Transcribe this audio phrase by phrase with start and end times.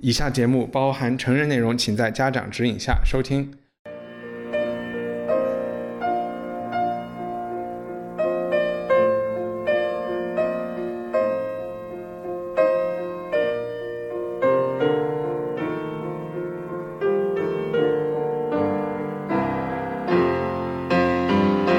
[0.00, 3.50] 以下节目包含成人内容，请在家长指引下收听。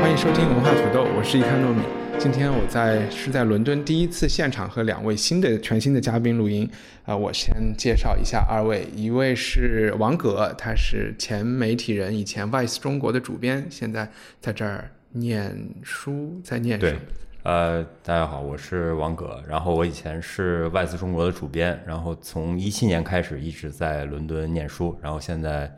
[0.02, 1.99] 欢迎收听文化土豆，我是一看糯米。
[2.20, 6.70] 今天我在是在伦敦第一次现场和两位新的全新的嘉宾录音。
[7.06, 16.98] 啊、我先介绍一下二位，一位是王葛，他是前媒体人，以前 Vice 中国的主编，现在在这儿念书，在念对书。，
[17.44, 19.42] 呃，大家好，我是王葛。
[19.48, 25.74] 然后我以前是 VICE 中国的主编，然后从一七年开始一直在伦敦念书，然后现在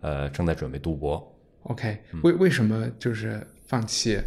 [0.00, 1.32] 呃正在准备读博。
[1.62, 4.20] OK，为为什么就是放弃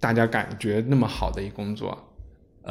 [0.00, 2.04] 大家感觉那么好的一工作？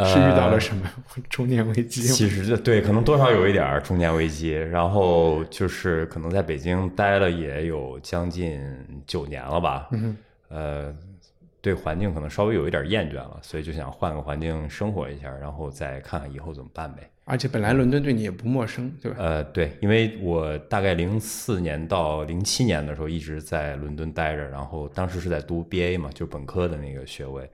[0.05, 0.87] 是遇到了什么
[1.27, 2.03] 中年危机？
[2.03, 4.51] 其实就对，可能多少有一点中年危机。
[4.51, 8.61] 然后就是可能在北京待了也有将近
[9.07, 10.15] 九年了吧，嗯
[10.49, 10.95] 呃，
[11.61, 17.09] 对环境可能稍微有一点厌倦了，所以就想换个环境生活一下，然后再看看以后怎么办呗。
[17.29, 19.17] 而且本来伦敦对你也不陌生，对吧？
[19.19, 27.49] 呃，对，因为我大概零四年到零七年的时候一直在伦敦待着，然后当时是在读 BA 嘛，就是本科的那个学位，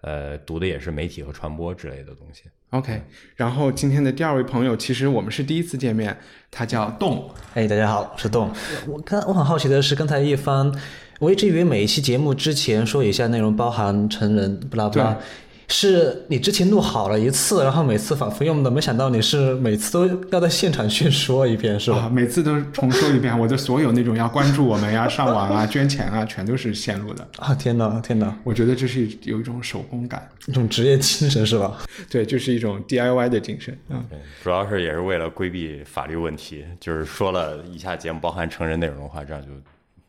[0.00, 2.44] 呃，读的也是媒体和传播之类的东西。
[2.70, 3.02] OK，
[3.36, 6.16] 然后今天的第二位朋友，其实我们是第一次见面，
[6.50, 7.30] 他叫栋。
[7.52, 8.50] 哎，大家好，我是栋。
[8.88, 10.72] 我刚我很好奇的是，刚才一帆，
[11.20, 15.22] 我一直以为每一期节目之前说以下内容包含成人不拉不拉对，
[15.68, 22.08] 是你之前录好了一次，然后每次反复用的，没想到你是每次都要在现场去说一遍，是啊，吧？
[22.08, 27.26] 每次都重说一遍，我的所有那种要关注我们呀、 上网啊、捐钱啊，全都是线路的。
[27.38, 31.78] 啊，天哪，天哪，我觉得这是有一种手工感，一种职业精神是吧？
[32.10, 33.76] 对，就是一种 DIY 的精神。
[33.88, 34.04] 嗯，
[34.42, 39.48] 主要是也是为了规避法律问题，就是说了以下节目包含成人内容的话，这样就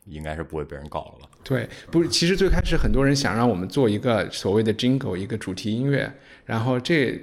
[0.06, 1.30] 应该是不会被人告了吧？
[1.44, 6.12] 对，不是，其实最开始很多人想让我们做一个所谓的 jingle，一个主题音乐，
[6.46, 7.20] 然后这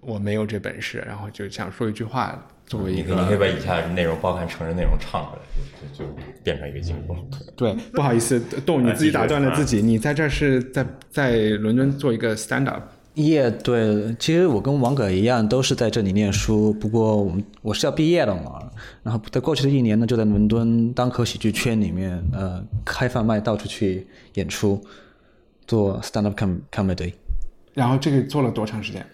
[0.00, 5.40] 我没有这本事，然后就想说一句话作为一你可你可以把以下内容包含成人内容唱出来，
[5.96, 7.16] 就就就变成一个 jingle。
[7.56, 12.82] 对，不好意思，动你自己打断了自己，你在这儿是在在伦敦做一个 stand up。
[13.26, 16.72] 耶、对，其实我跟王葛一样，都是在这里念书。
[16.74, 18.70] 不过我们我是要毕业了嘛，
[19.02, 24.80] 然后在过去的一年呢，就在伦敦单口喜剧圈里面，呃，开贩卖，到处去演出，
[25.66, 27.12] 做 stand up com comedy。
[27.74, 29.04] 然后这个做了多长时间？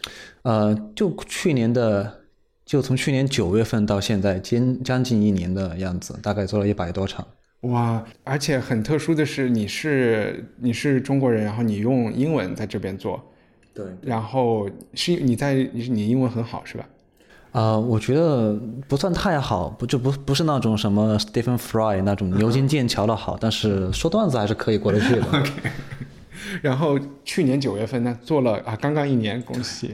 [0.42, 2.20] 呃，就去年的，
[2.66, 7.26] 就从去年九月份到现在，将将近一年的样子，大概做了一百多场。
[7.62, 13.18] 哇，而且很特殊的是，你是你是中国人，然后你用英文在这边做，
[13.74, 16.86] 对，然后是你在你你英文很好是吧？
[17.52, 18.58] 呃，我觉得
[18.88, 25.24] 不算太好，不就不不是那种什么 Stephen Fry 那种牛津剑桥的好，但是说段子还是可以过得去的。
[26.62, 29.90] 然后去年九月份呢，做了啊，刚刚一年，恭喜。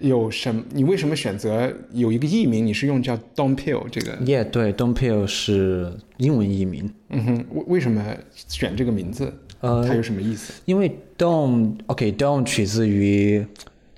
[0.00, 0.60] 有什么？
[0.72, 2.66] 你为什么选择有一个艺名？
[2.66, 8.04] 你是用叫 Don Peel 这个？Yeah，对，Don Peel 是英文译名，嗯哼，为为什么
[8.34, 9.32] 选这个名字？
[9.64, 10.52] 呃它有什么意思？
[10.64, 13.40] 因为 Don，OK，Don、取自于《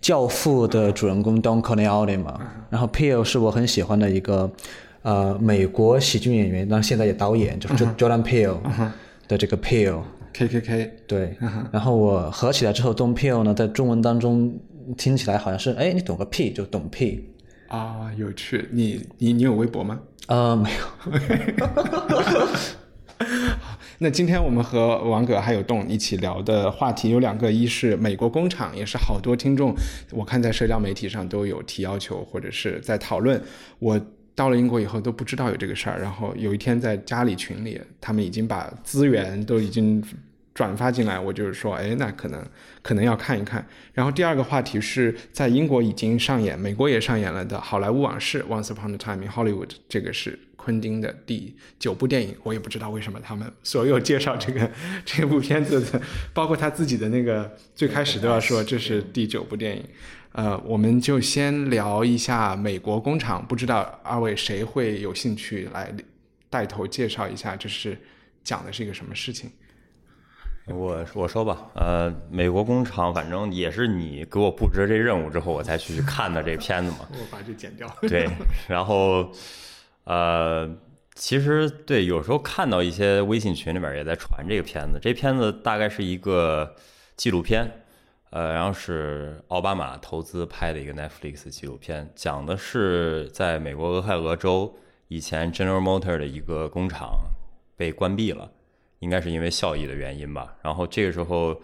[0.00, 2.40] 教父》的主人公 Don Corleone 嘛，
[2.70, 4.50] 然后 Peel 是我很喜欢的一个
[5.02, 8.56] 呃美国喜剧演员，然后现在也导演，就是 Jordan Peel
[9.26, 10.00] 的这个 Peel。
[10.32, 11.34] K K K，对，
[11.72, 14.54] 然后我合起来之后，Don Peel 呢，在中文当中
[14.96, 17.26] 听起来好像是，哎，你懂个屁，就懂屁。
[17.68, 18.68] 啊，有趣。
[18.70, 19.98] 你你你有微博吗？
[20.28, 21.12] 呃，没有，
[23.98, 29.74] 那今天我们和王葛还有栋一起聊的话题有两个，一是美国工厂，也是好多听众
[30.12, 33.40] 我看在社交媒体上都有提要求或者是在讨论。
[33.78, 33.98] 我
[34.34, 40.04] 到了英国以后都不知道有这个事儿，然后有一天在家里群里，他们已经把资源都已经
[40.52, 42.44] 转发进来，我就是说，哎，那可能
[42.82, 43.66] 可能要看一看。
[43.94, 52.34] 然后第二个话题是在英国已经上演，美国也上演了的《好莱坞往事》（Once Upon a Time in Hollywood），这个是昆汀的第九部电影。
[52.42, 54.68] 我也不知道为什么他们 所有介绍这个
[55.04, 56.02] 这部片子的，
[56.34, 59.84] 包括他自己的那个最开始都要说这是第九部电影。
[60.32, 65.94] 呃，我们就先聊一下美国工厂，不知道二位谁会有兴趣来
[66.50, 67.96] 带头介绍一下，这是
[68.42, 69.48] 讲的是一个什么事情？
[70.66, 77.06] 我我说吧，呃，美国工厂，反正也是你给我布置这任务之后，我才去看的这片子嘛。
[77.14, 77.88] 我把这剪掉。
[78.02, 78.28] 对，
[78.68, 79.30] 然后
[80.06, 80.68] 呃，
[81.14, 86.74] 其实对，有时候看到一些微信群里面也在传这个片子，这片子大概是一个
[87.16, 87.82] 纪录片。
[88.30, 94.76] 呃，然后是奥巴马投资拍的一个 Netflix 纪录片，讲的是在美国俄亥俄州
[95.08, 97.16] 以前 General Motor 的一个工厂
[97.76, 98.50] 被关闭了，
[98.98, 100.56] 应该是因为效益的原因吧。
[100.60, 101.58] 然后这个时候，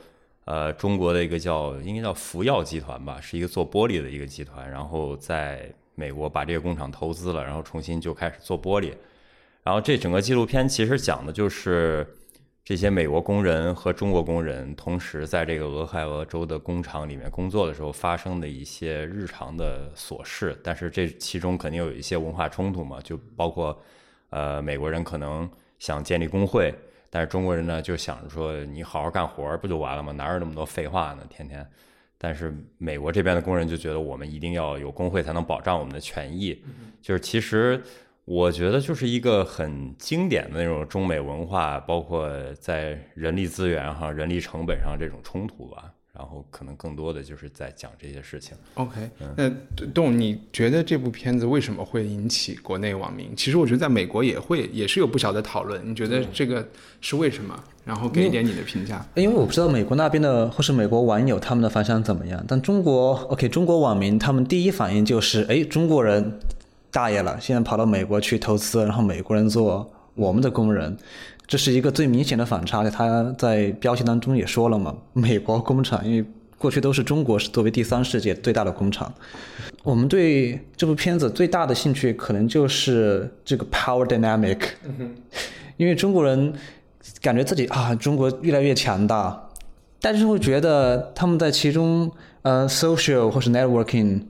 [0.47, 8.93] 呃，中国的一个叫应该叫福耀集团吧，是一个做玻璃的一个集团，然后在美国把这个工厂投资了，然后重新就开始做玻璃。
[9.63, 12.07] 然后这整个纪录片其实讲的就是。
[12.65, 23.77] 这些美国工人和中国工人同时在这个俄亥俄州的工厂里面工作的时候发生的一些日常的琐事，但是这其中肯定有一些文化冲突嘛，就包括，
[24.31, 25.51] 呃，美国人可能
[25.81, 26.73] 想建立工会，
[27.11, 30.13] 但是中国人呢就想着说你好好干活不就完了吗？
[30.13, 31.27] 哪有那么多废话呢？
[31.29, 31.69] 天天，
[32.23, 36.63] 但是美国这边的工人就觉得我们一定要有工会才能保障我们的权益，
[37.03, 37.83] 就是其实。
[38.25, 45.93] 我觉得就是一个很经典的那种中美文化，包括在人力资源上、人力成本上这种冲突吧。
[46.15, 48.57] 然后可能更多的就是在讲这些事情。
[48.75, 49.51] OK，那
[49.95, 53.35] 栋，你觉得这部片子为什么会引起国内网民？
[53.37, 55.81] 其实我觉得在美国也会，也是有不小的讨论。
[55.89, 56.67] 你觉得这个
[57.01, 57.59] 是为什么？
[57.85, 59.05] 然后给一点你的评价。
[59.15, 66.39] 因为我不知道美国那边的或是美国网友他们的反响怎么样，但中国 OK，中国网民他们第一反应就是，哎，中国人。
[66.95, 70.95] 大爷了，现在跑到美国去投资，然后美国人做我们的工人，
[71.53, 72.83] 这是一个最明显的反差。
[72.89, 76.25] 他在标题当中也说了嘛，美国工厂，因为
[76.57, 79.13] 过去都是中国是作为第三世界最大的工厂。
[79.83, 84.61] 我们对这部片子最大的兴趣可能就是这个 power dynamic，
[85.77, 86.55] 因为中国人
[87.21, 89.51] 感觉自己啊，中国越来越强大，
[90.01, 92.11] 但是会觉得他们在其中
[92.41, 94.23] 呃 social 或是 networking。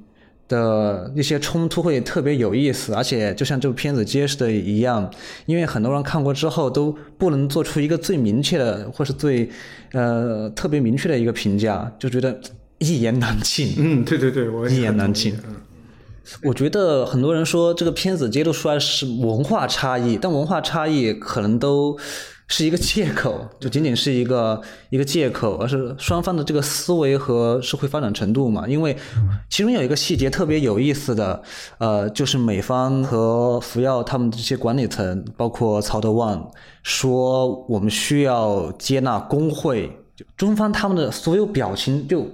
[0.52, 5.10] 的一些冲突会特别有意思，而且就像这部片子揭示的一样，
[5.46, 9.48] 因为很多人看过之后都不能做出一个最明确的或是最
[9.92, 12.38] 呃特别明确的一个评价，就觉得
[12.78, 13.72] 一言难尽。
[13.78, 15.34] 嗯，对对对，我一言难尽。
[15.48, 15.56] 嗯，
[16.44, 21.98] 我觉得很多人说这个片子揭露出来是文化差异，但文化差异可能都。
[22.52, 24.60] 是一个借口，就仅仅是一个
[24.90, 28.68] 一个借口，而是双方的这个思维和社会发展程度嘛。
[28.68, 28.94] 因为
[29.48, 31.42] 其中有一个细节特别有意思的，
[31.78, 36.46] 呃，就是美方和福耀他们这些管理层，包括曹德旺
[36.82, 39.90] 说我们需要接纳工会，
[40.36, 42.30] 中方他们的所有表情就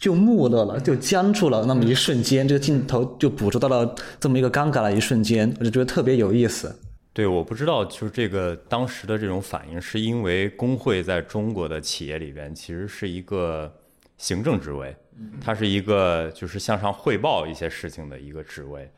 [0.00, 1.66] 就木讷了，就僵住了。
[1.66, 6.74] 那么一瞬间，这个镜头就捕捉到了这么一个尴尬的一瞬间，我就觉得特别有意思。
[7.18, 13.76] 对，我不知道，就是这个当时的这种反应，是因为工会在中国的企业里边其实是一个
[14.18, 14.94] 行政职位，
[15.40, 18.88] 它是一个就是向上汇报一些事情的一个职位，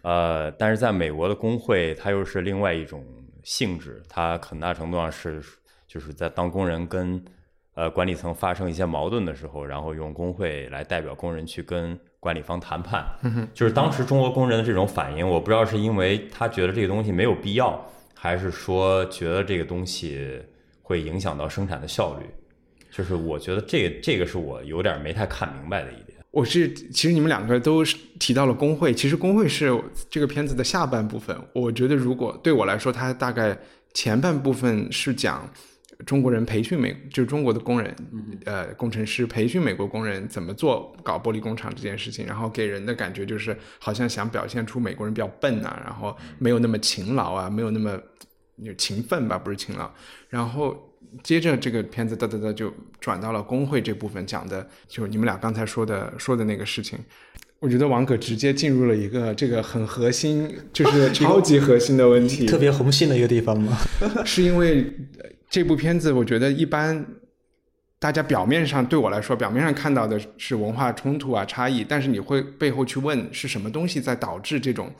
[0.00, 3.04] 呃，但是在美国的工会，它又是另外一种
[3.42, 5.42] 性质，它很大程度上是
[5.86, 7.22] 就是在当工人跟
[7.74, 12.00] 呃管理层发生一些矛盾的时候，然后用工会来代表工人去跟。
[12.20, 13.02] 管理方谈判，
[13.54, 17.82] 就是当时中国工人的这种反应，我不知道是因为他觉得这个东西没有必要，
[18.14, 20.38] 还是说觉得这个东西
[20.82, 22.26] 会影响到生产的效率。
[22.90, 26.18] 就是我觉得这个这个是我有点没太看明白的一点。
[26.30, 27.82] 我是其实你们两个都
[28.18, 29.72] 提到了工会，其实工会是
[30.10, 31.34] 这个片子的下半部分。
[31.54, 33.56] 我觉得如果对我来说，它大概
[33.94, 35.50] 前半部分是讲。
[36.06, 37.94] 中国人培训美，就是中国的工人，
[38.44, 48.00] 呃，工程师培训美国工人怎么做搞玻璃工厂这件事情，然后给人的感觉就是好像想表现出美国人比较笨啊，然后没有那么勤劳啊，没有那么
[48.56, 49.90] 有勤奋吧，不是勤劳。
[50.28, 50.76] 然后
[51.22, 56.98] 接着这个片子哒哒哒就转到了工会这部分，讲的就你们俩刚才说的说的那个事情。
[57.58, 63.76] 我觉得王可直接进入了一个这个很核心，就是超级核心的问题，特别红心的一个地方吗？
[64.24, 64.90] 是因为。
[65.50, 67.04] 这部片子，我觉得一般，
[67.98, 74.90] 大家表面上对我来说，表面上看到的是文化冲突啊、差异，但是你会背后去问是什么东西在导致这种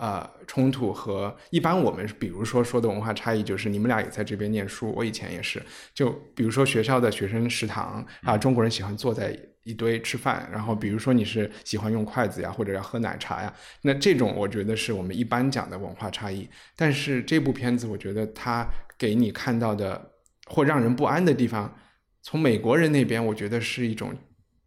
[0.00, 5.62] 呃冲突和一般我们比如说说的文化差异，就是你们俩也在这边念书，我以前也是，
[5.94, 18.68] 就比如说学校的学生食堂啊，中国人喜欢坐在一堆吃饭，然后比如说你是喜欢用筷子呀，或者要喝奶茶呀，那这种我觉得是我们一般讲的文化差异，但是这部片子我觉得它。
[19.00, 20.12] 给你看到的
[20.44, 21.74] 或让人不安的地方，
[22.20, 24.14] 从美国人那边，我觉得是一种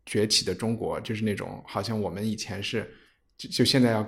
[0.07, 2.91] 崛起的中国，就是那种好像我们以前是
[3.37, 4.01] 就就现在要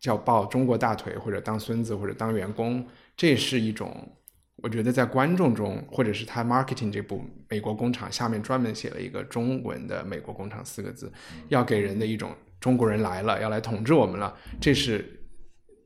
[0.00, 4.16] 叫抱中国大腿，或者当孙子，或者当员工，这是一种。
[4.62, 7.16] 我觉得在观众中，或者是他 marketing 这部
[7.48, 11.10] 《美国工厂》下面专门写了一个中文的“美国工厂”四个字，
[11.48, 15.24] 要给人的一种中国人来了，要来统治我们了，这是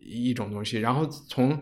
[0.01, 0.81] 一种东西。
[0.81, 1.57] 然后从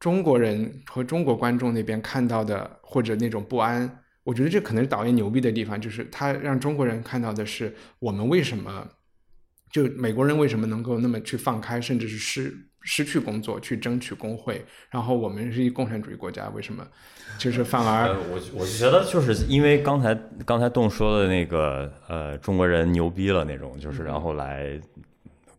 [0.00, 8.88] 中国人和中国观众那边看到的，或者那种不安，我觉得这可能是导演牛逼的地方，就是他让中国人看到的是我们为什么，
[9.70, 12.54] 就美国人为什么能够那么去放开，甚至是失。
[12.82, 16.86] 失去工作去争取工会，然后我们是一共产主义国家，为什么
[17.36, 18.08] 就是反而？
[18.08, 24.80] 我我觉得就是因为刚才刚才栋说的那个呃中国人牛逼了那种，就是然后来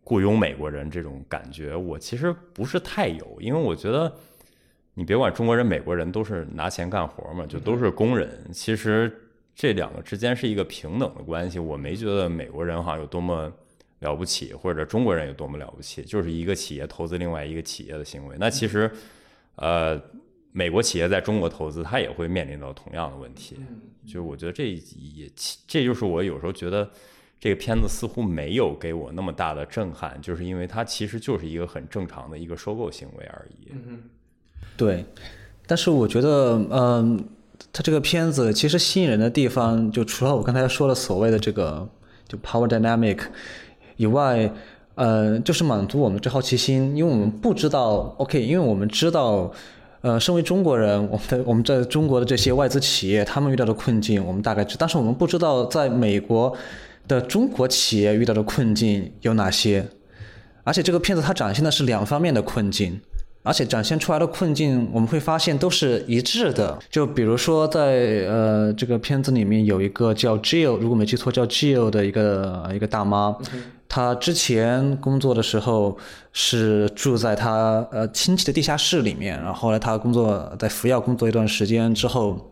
[0.02, 4.12] 雇佣美国人这种感觉，我其实不是太有，因为我觉得
[4.94, 9.12] 你别管中国人美国人都是拿钱干活嘛，就都是工人，其实
[9.54, 13.52] 这两个之间是一个平等的关系，我没觉得美国人好像有多么。
[14.00, 18.36] 了不起，或者中国人有多么了不起，就是一个企业投资另外一个企业的行为。
[18.38, 18.90] 那其实，
[19.56, 20.00] 呃，
[20.52, 23.56] 美国企业在中国投资，它也会面临到同样的问题。
[24.06, 25.30] 就我觉得这也，
[25.66, 26.90] 这就是我有时候觉得
[27.38, 33.70] 这个片子似乎没有给我那么大的震撼，就是因为它其实就是一个很正常的一个收购行为而已。
[34.78, 35.04] 对，
[35.66, 37.22] 但是我觉得，嗯，
[37.70, 41.86] 它这个片子其实吸引人的地方，就除了我刚才说的所谓的这个
[42.26, 43.20] 就 power dynamic。
[44.00, 44.50] 以外，
[44.94, 49.52] 呃，就是满足我们这好奇心，因为我们不知道，OK，因为我们知道，
[50.00, 56.56] 呃，身为中国人，我们的我们在中国的这些外资企业，他们遇到的困境，我们大概知，但是我们不知道在美国
[57.06, 59.86] 的中国企业遇到的困境有哪些，
[60.64, 62.98] 而且这个片子它展现的是两方面的困境。
[63.42, 66.78] 而且展现出来的困境，我们会发现都是一致的。
[66.90, 67.80] 就比如说，在
[68.28, 73.34] 呃这个片子里面有一个叫 Jill，如果没记错叫 Jill 的一个一个大妈，
[73.90, 75.98] 他之前工作的时候
[76.32, 82.50] 是住在他呃亲戚的地下室里面，然后后来他工作在服药工作一段时间之后，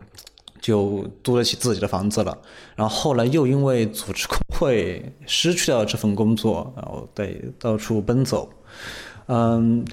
[0.59, 2.37] 就租得起自己的房子了。
[2.75, 8.49] 然后后来又因为组织工会失去了这份工作，然后得到处奔走，
[9.27, 9.85] 嗯。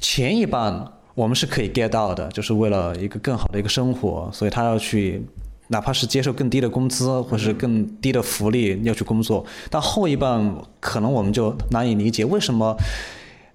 [0.00, 5.26] 前一半我们是可以 get 到的，就是为了一个更好的一个生活，所以他要去，
[5.70, 9.44] 哪怕是接受更低的工资或者是更低的福利要去工作。
[9.70, 12.76] 但后一半可能我们就难以理解，为什么，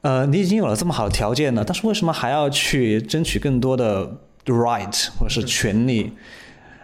[0.02, 1.64] 呃，你已经有了这么好的条件了？
[1.64, 6.12] 但是为什么还要去争取更多的 right 或者是权利？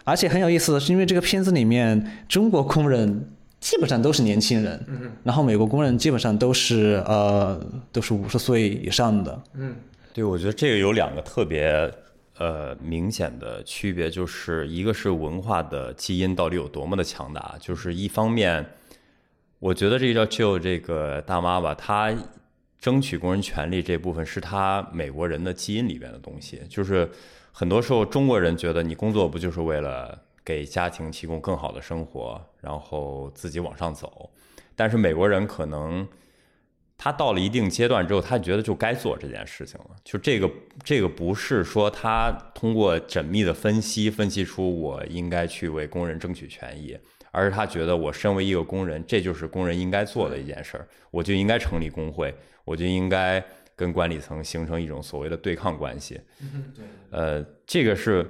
[0.03, 3.27] 而且很有意思的是，因为这个片子里面中国工人。
[3.61, 4.83] 基本上都是年轻人，
[5.21, 9.39] 然后美国工人基本上都是呃都是五十岁以上的。
[9.53, 9.75] 嗯，
[10.15, 11.87] 对，我觉得这个有两个特别
[12.41, 18.65] 呃明显的区别，就是一个是文化的基因到底有多么的强大，就是一方面，
[19.59, 22.11] 我觉得这个叫 Jill 这个大妈吧，她
[22.79, 27.07] 争取工人权利这部分是她美国人的基因里边的东西，就是
[27.51, 30.19] 很多时候中国人觉得你工作不就是为了。
[30.43, 34.27] 给家庭提供更好的生活，然后自己往上走。
[34.75, 36.05] 但是美国人可能
[37.03, 39.87] 他到了一定阶段之后，他觉得就该做这件事情了。
[40.03, 40.47] 就这个
[40.83, 46.95] 这个不是说他通过缜密的分析分析出我应该去为工人争取权益，
[47.31, 52.31] 而是他觉得我身为一个工人，这就是工人应该做的一件事儿，我就应该成立工会，
[52.63, 53.43] 我就应该
[53.75, 56.21] 跟管理层形成一种所谓的对抗关系。
[56.75, 58.29] 对，呃，这个是。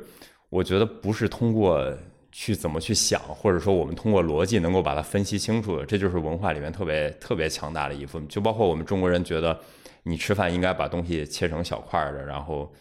[0.52, 1.98] 我觉得不是通过
[2.32, 8.28] 去怎么去想，或者说我们通过逻辑能够把它分析清楚的，这就是文化里面特别特别强大的一部分。
[8.28, 9.60] 就包括我们中国人觉得，
[10.04, 12.74] 你吃饭应该把东西切成小块的，然后，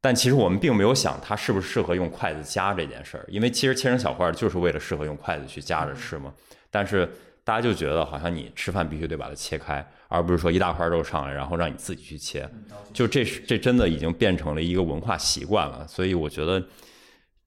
[0.00, 6.32] 但其实我们并没有想它是不是适合用筷子夹这件事儿，因为其实切成小块就是为了适合用筷子去夹着吃嘛。
[6.70, 7.08] 但是
[7.44, 12.48] 大家就觉得好像你吃饭必须得把它切开，而不是说一大块肉上来，然后让你自己去切。
[12.92, 16.64] 就这是这真的已经变成了一个文化习惯了，所以我觉得。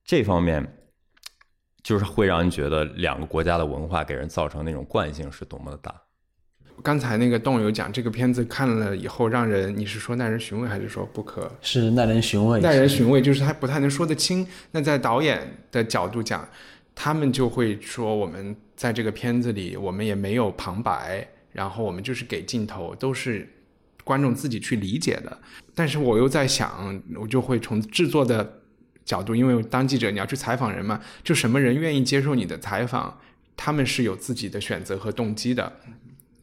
[0.06, 0.65] 这方面
[1.89, 5.91] 就是会让人觉得两个国家的文化给人造成那种惯性是多么的大。
[6.84, 11.51] 刚才那个动友讲这个片子看了以后，让人你是说耐人寻味还是说不可？
[11.62, 12.62] 是耐人寻味。
[12.62, 14.46] 耐人寻味就是他不太能说得清。
[14.69, 15.41] 那在导演
[15.72, 16.48] 的角度讲，
[16.93, 23.51] 他们就会说我们在这个片子里，我们也没有旁白，然后我们就是给镜头，都是
[24.03, 25.36] 观众自己去理解的。
[25.74, 28.59] 但是我又在想，我就会从制作的。
[29.10, 33.20] 角度，因为当记者你要去采访人嘛，就什么人愿意接受你的采访，
[33.58, 35.74] 他们是有自己的选择和动机的。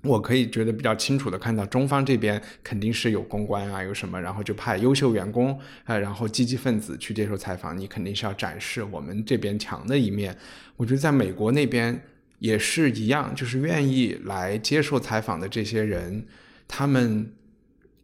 [0.02, 10.36] 我可以觉得比较清楚的看到，中方这边肯定是有公关啊，有什么，然后就派优秀员工啊，然后积极分子去接受采访，你肯定是要展示我们这边强的一面。
[10.76, 12.02] 我觉得在美国那边，
[12.40, 16.26] 也是一样，就是愿意来接受采访的这些人，
[16.66, 17.32] 他们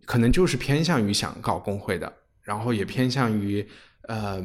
[0.04, 3.66] 可能就是偏向于想搞工会的，然后也偏向于
[4.08, 4.42] 呃，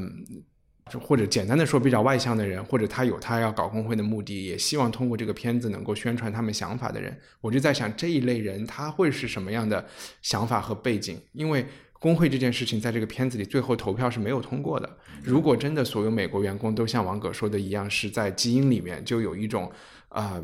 [0.90, 7.18] 就或者简单的说，比较外向的人，或者他有他要搞工会的目的，也希望通过这个片子能够宣传他们想法的人。
[7.42, 9.86] 我就在想，这一类人他会是什么样的
[10.22, 11.20] 想法和背景？
[11.34, 11.66] 因为
[12.00, 14.98] 工会这件事情在这个片子里最后投票是没有通过的。
[15.24, 19.72] 如果真的所有美国员工都像王葛说的一样，是在基因里面就有一种
[20.10, 20.42] 啊、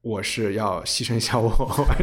[0.00, 1.50] 我是要牺牲小我，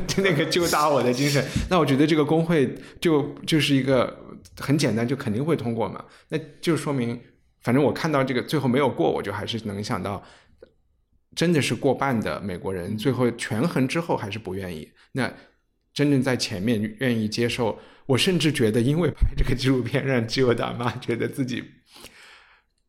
[0.08, 4.18] 就 那个救大我的精神，那我觉得这个工会就就是一个
[4.62, 6.06] 很简单，就肯定会通过嘛。
[6.30, 7.20] 那就说明，
[7.62, 10.24] 反正我看到这个最后没有过，我就还是能想到。
[11.34, 14.92] 真的是过半的美国人，最后权衡之后还是不愿意。
[15.14, 15.34] 那
[15.94, 21.64] 真正在前面愿意接受，我甚至觉得，因为拍这个纪录片，让基友大妈觉得自己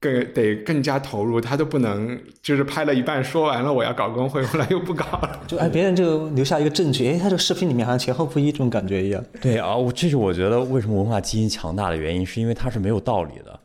[0.02, 5.40] 更得更加投入，他都不能就是拍了一半说完了我要搞工会，后来又不搞了。
[5.46, 9.24] 就哎，别人就留下一个证据，哎，他这个视频里面好像前后不一这种感觉一样。
[9.40, 13.60] 对啊，我这是我觉得为什么文化基因强大的原因，是因为它是没有道理的，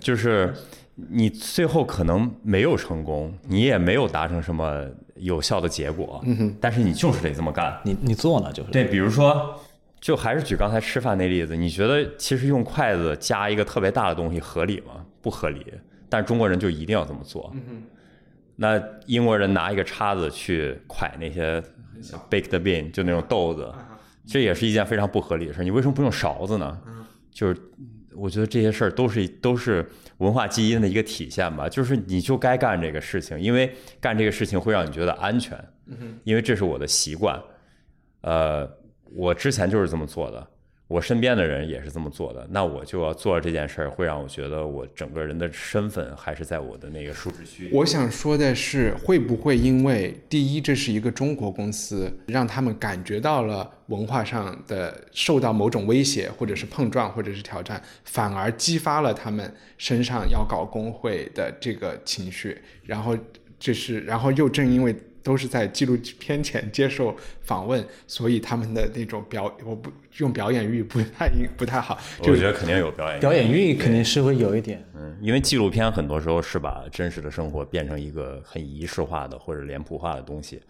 [0.00, 0.54] 就是
[1.10, 4.82] 你最后可能没有成功，你也没有达成什么
[5.16, 7.78] 有效的结果，嗯但是你就是得这么干。
[7.84, 9.54] 你你做呢，就是对，比如说，
[10.00, 15.03] 就还是举刚才吃饭那例子，你觉得其实用筷子夹一个特别大的东西合理吗？
[15.24, 15.66] 不合理。
[16.08, 17.52] 但是中国人就一定要这么做。
[18.54, 21.60] 那英国人拿一个叉子去蒯那些
[22.30, 23.74] baked bean，就那种豆子，
[24.24, 25.64] 这也是一件非常不合理的事。
[25.64, 26.80] 你为什么不用勺子呢？
[27.32, 27.60] 就是
[28.14, 29.84] 我觉得这些事儿都是都是
[30.18, 31.68] 文化基因的一个体现吧。
[31.68, 35.58] 就是你就该干这个事情，因为干这个事情会让你觉得安全，
[36.22, 37.42] 因为这是我的习惯。
[38.20, 38.70] 呃，
[39.12, 40.46] 我之前就是这么做的，
[40.86, 47.70] 我身边的人也是这么做的，那我就要做这件事儿，会让我觉得我整个人的身份还是在我的那个舒适区。
[47.72, 63.16] 我想说的是，会不会因为第一，这是一个中国公司，让他们感觉到了文化上的受到某种威胁，或者是碰撞，或者是挑战，反而激发了他们身上要搞工会的这个情绪，然后
[63.58, 64.94] 这是，然后又正因为。
[65.24, 71.98] 都是在纪录片前接受访问，所以他们的那种表，我不用表演欲不太不太好。
[72.20, 74.84] 我觉得肯定有表演欲表演欲肯定是会有一点。
[74.94, 80.60] 嗯，因为纪录片很多时候是把真实的生活变成一个很仪式化的或者脸谱化的东西，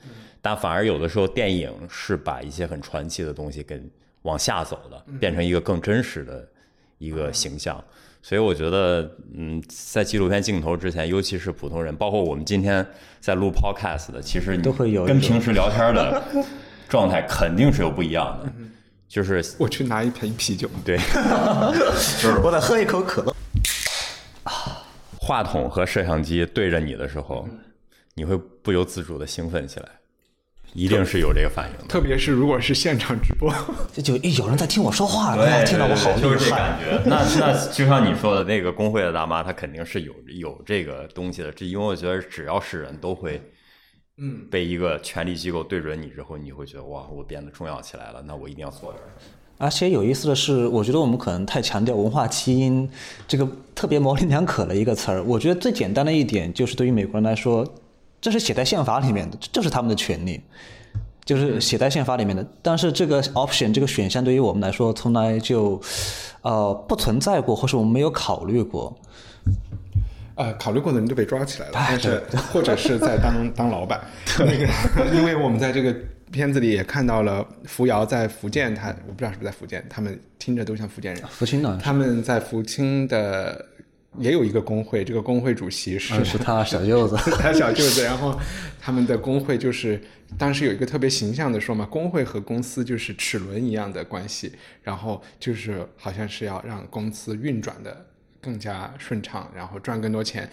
[0.40, 3.82] 但反而有的时候电影是把一些很传奇的东西给
[4.22, 6.48] 往下走的，变成一个更真实的
[6.98, 7.84] 一个形象。
[8.26, 9.06] 所以我觉得，
[9.36, 12.84] 嗯，在纪录片镜头之前，尤其是普通人，包括我们今天
[13.20, 16.22] 在录 podcast 的，其实都会有跟平时聊天的
[16.88, 18.50] 状态肯定是有不一样的。
[19.06, 20.96] 就是我去拿一瓶啤酒，对，
[22.42, 23.36] 我得喝一口可乐。
[25.18, 27.46] 话筒和摄像机对着你的时候，
[28.14, 29.88] 你会不由自主的兴奋起来，
[30.74, 31.84] 一定是有这个反应的。
[31.88, 33.52] 特别是如果是现场直播，
[33.92, 36.58] 这 就有人在听我说话，哇，听到我好就是这厉害。
[36.58, 37.00] 感觉。
[37.06, 41.50] 那那就像你说的那个工会的大妈，她肯定是有有这个东西的。
[41.52, 43.40] 这因为我觉得只要是人都会，
[44.18, 49.08] 嗯，被一个权力机构对准你之后，你会觉得哇，我变得重要起来了，那我一定要做点儿。
[49.56, 52.90] 而且有意思的是，我觉得我们可能太强调文化基因
[53.28, 55.22] 这个特别模棱两可的一个词儿。
[55.22, 57.64] 我觉得最简单的一点就是，对于美国人来说，
[58.24, 60.40] 这是写在宪法里面的，这是他们的权利，
[61.26, 62.42] 就是写在宪法里面的。
[62.62, 65.78] 但是这个 option 这个选项对于我们来说，从来就
[66.40, 68.98] 呃不存在过，或是我们没有考虑过。
[70.36, 74.00] 呃，考虑过的人都被抓起来了，但是 或者是在当 当老板。
[74.38, 74.66] 那个，
[75.14, 75.94] 因为我们在这个
[76.32, 81.22] 片子里也看到了扶摇在福建，他我不知道是不是在福建，他们听着都像福建人。
[81.28, 81.76] 福清的？
[81.76, 83.62] 他们在福清的
[84.18, 88.02] 也有一个工会，这个工会主席是、嗯是他小舅子 他小舅子。
[88.04, 88.38] 然后
[88.80, 90.00] 他们的工会就是
[90.38, 98.06] 当时有一个特别形象的说嘛，工会和公司就是齿轮一样的关系，然后就是好像是要让公司运转的
[98.40, 100.48] 更加顺畅，然后赚更多钱。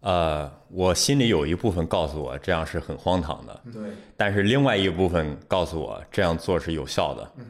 [0.00, 3.82] 呃，我心里有一部分告诉我这样是很荒唐的，对。
[4.16, 7.44] 但是另外一部分告诉我这样做是有效的，嗯。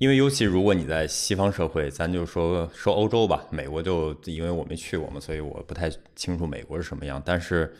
[0.00, 7.22] 因为尤其如果你在西方社会，咱就说说欧洲吧，美国就因为我没去过嘛，所以我不太清楚美国是什么样。
[7.22, 7.70] 但是，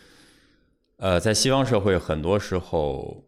[0.99, 3.25] 呃，在西方社会，很多时候，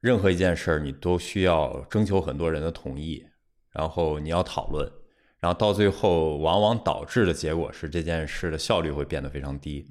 [0.00, 3.24] 任何一件事儿你都需要征求很多人的同意，
[3.70, 4.92] 然后你要讨论。
[5.40, 9.88] 然后到最后，往往导致的结果是这件事的效率会变得非常低。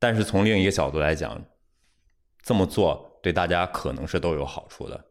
[0.00, 1.40] 但是从另一个角度来讲，
[2.42, 5.04] 这么做对大家可能是都有好处的。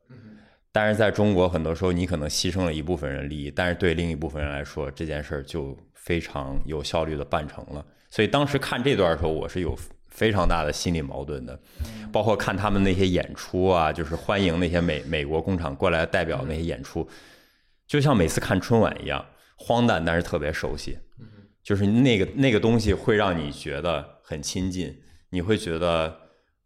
[0.72, 7.86] 但是在中国，很多时候你可能牺牲了一部分人利益，但是对另一部分人来说，这件事儿就非常有效率的办成了。
[8.10, 9.78] 所以当时看这段的时候，我是有
[10.10, 11.60] 非常大的心理矛盾的。
[12.12, 17.08] 包括看他们那些演出啊，就是欢迎那些美美国工厂过来代表那些演出，
[17.88, 20.98] 就像每次看春晚一样，荒诞但是特别熟悉。
[21.62, 24.98] 就是那个那个东西会让你觉得很亲近，
[25.30, 26.18] 你会觉得，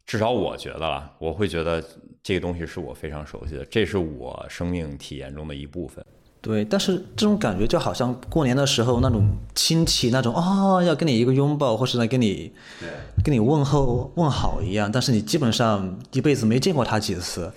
[0.06, 1.82] 至少我觉得了，我会觉得
[2.22, 6.04] 这个东西是我非常熟悉的，这是我生命体验中的一部分。
[6.42, 12.52] 对，但是这种感觉就好像过年的时候那种亲戚那种啊，要跟你一个拥抱，或是来跟你
[13.24, 17.50] 跟你问候问好一样，但是你基本上一辈子没见过他几次。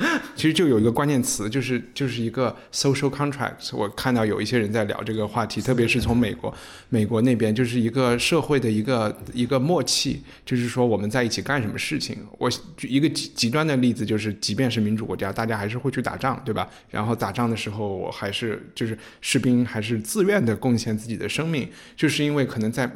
[0.34, 3.76] 其实就有一个关键词，就是就是一个 social contract。
[3.76, 6.52] 我看到有一些人在聊这个话题，特别是从美国
[6.88, 12.16] 美国那边，就是一个社会的一个一个默契，就是说我们在一起干什么事情。
[12.38, 16.66] 我举一个极极端的例子，就是即便是民主国家，大家还是会去打仗，对吧？
[16.88, 22.90] 然后打仗的时候，我还是就是士兵还是自愿的贡献自己的生命，就是因为可能在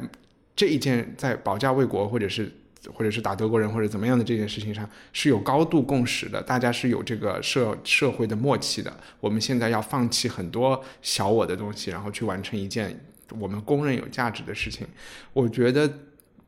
[0.55, 2.51] 这一件在保家卫国或者是。
[2.93, 8.95] 或者是打德国人或者怎么样的这件事情上是有高度共识的，大家是有这个社社会的默契的。
[9.19, 12.99] 我们现在要放弃很多小我的东西，然后去完成一件
[13.39, 14.87] 我们公认有价值的事情。
[15.33, 15.91] 我觉得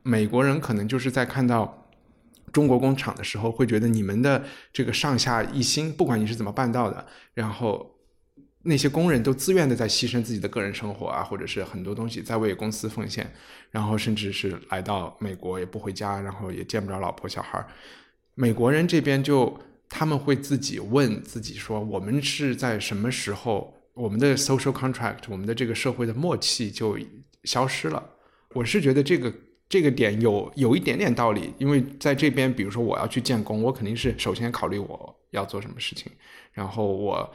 [0.02, 1.88] 美国人可能就是在看到
[2.52, 7.97] 中国工厂的时候，会觉得你们的这个上下一心，不管你是怎么办到的，然后。
[8.62, 13.32] 那些工人都自愿的在牺牲自己的个人生活啊，或者是很多东西在为公司奉献，
[13.70, 17.64] 然后甚至是来到美国也不回家，然后也见不着老婆小孩。
[18.34, 19.56] 美国人这边就
[19.88, 26.98] 他们会自己问自己说：我们是在什么时候，我们的 social contract，我们的这个社会的默契就
[27.44, 28.04] 消失了？
[28.54, 29.32] 我是觉得这个
[29.68, 36.10] 这个点有有一点点道理，因为在这边，比如说我要去建工，我肯定是首先考虑我要做什么事情，
[36.52, 37.32] 然后我。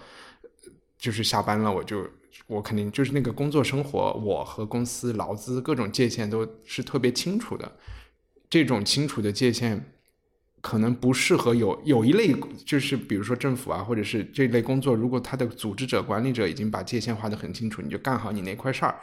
[1.04, 2.10] 就是下班了，我就
[2.48, 7.70] 我肯定就是那个工作生活，我和公司劳资各种界限都是特别清楚的。
[8.50, 9.94] 这种清楚的界限
[10.62, 12.34] 可能不适合有有一类，
[12.66, 18.98] 就是比如说政府啊，或者是这类工作，如果他的组织者、管理者已经把界限划得很清楚，你就干好你那块事儿，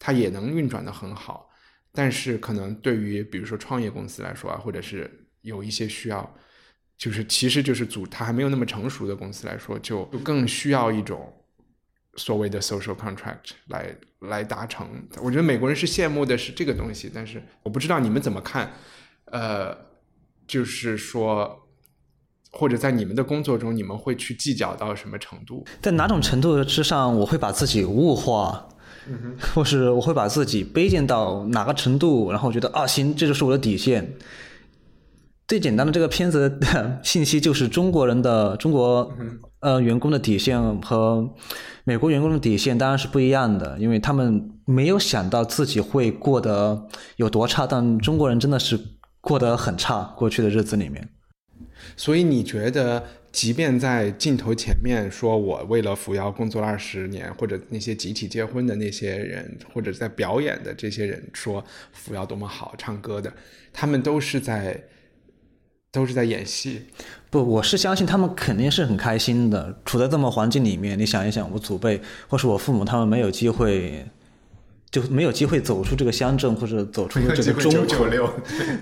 [0.00, 1.48] 它也能运转的很好。
[1.92, 5.08] 但是可能对于比如说创业公司来说啊，或者是
[5.42, 6.34] 有一些需要，
[6.98, 11.32] 就是其实就是组它还没有那么成熟的公司来说，就更需要一种。
[12.16, 14.86] 所谓的 social contract 来来达成，
[15.22, 18.72] 我觉得美国人是羡慕的是这个东西，但是我不知道你们怎么看，
[19.26, 19.76] 呃，
[20.46, 21.66] 就是说，
[22.52, 25.66] 或者在你们的工作中，你们会去计较到什么程度？
[25.82, 28.68] 在哪种程度之上，我会把自己物化，
[29.54, 34.16] 或是我会把自己卑贱到哪个程度，然后觉得啊，行，这就是我的底线。
[35.46, 39.14] 最简单的这个片子的信息就是中国人的中国
[39.64, 41.26] 呃员工的底线和
[41.84, 48.78] 美国员工的底线当然是不一样的，因为他们没有想到自己会过得有多差，但中国人真的是
[49.22, 50.02] 过得很差。
[50.18, 51.08] 过去的日子里面，
[51.96, 63.32] 所以你觉得，即便在镜头前面说我为了扶摇工作了二十年，或者那些集体结婚的那些人，或者在表演的这些人说扶摇多么好，唱歌的，
[63.72, 64.78] 他们都是在。
[65.94, 66.82] 都是在演戏，
[67.30, 69.72] 不，我是相信他们肯定是很开心的。
[69.84, 74.04] 处在这么环境里面，你想一想，我祖辈或是我父母，他们没有机会，
[74.90, 78.28] 就没有机会走出这个乡镇或者走出这个中九九六，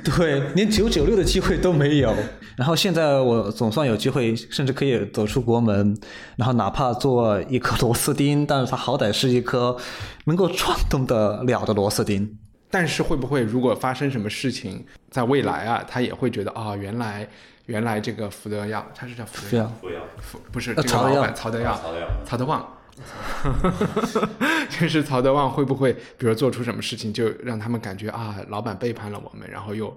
[0.02, 2.14] 对，连九九六的机会都没有。
[2.56, 5.94] 然后现在我总算有机会，甚至可以走出国门，
[6.36, 9.76] 然后哪怕做一颗螺丝钉，但是它好歹是一颗
[10.24, 12.38] 能够转动的了的螺丝钉。
[12.72, 17.28] 但是会不会，如果发生什么事情，在未来啊，他也会觉得啊，原来
[17.66, 22.66] 原来这个福德耀，他是叫福德耀，福耀，福不是这个老板曹德耀，曹德耀，曹德旺，
[24.80, 29.94] 就是曹德旺会不会，比如做出什么事情，就让他们感觉啊，老板背叛了我们，然后又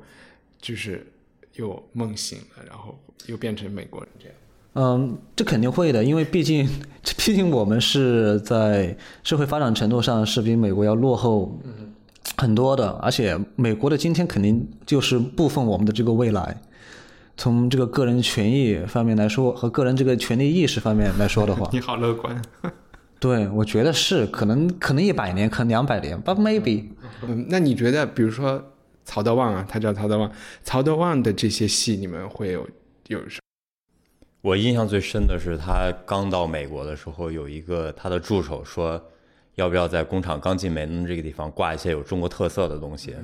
[0.59, 1.07] 就是
[1.53, 4.35] 又梦醒了，然后又变成美国人这样。
[4.73, 6.67] 嗯，这肯定会的，因为毕竟
[7.17, 11.57] 毕竟我们是在社会发展程度上是比美国要落后。
[12.37, 16.61] 很多的，而且美国的今天肯定就是部分我们的这个未来。
[17.37, 22.41] 从这个个人权益方面来说，和个人这个权利意识方面来说的话， 你好乐观。
[23.19, 26.85] 对，我觉得是可能，可能一百年，可能两百年，but maybe。
[27.27, 28.63] 嗯，那你觉得，比如说
[29.03, 30.31] 曹德旺啊，他叫曹德旺，
[30.63, 32.67] 曹德旺的这些戏，你们会有
[33.07, 33.41] 有什么？
[34.41, 39.01] 我印象最深的是他刚到美国的时候，有一个他的助手说。
[39.55, 43.15] 要不要在工厂刚进门这个地方挂一些有中国特色的东西？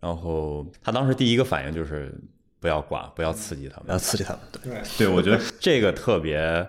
[0.00, 2.14] 然后他当时第一个反应就是
[2.60, 4.40] 不要挂，不要刺激他们，要刺激他们。
[4.62, 6.66] 对，对我觉得这个特别，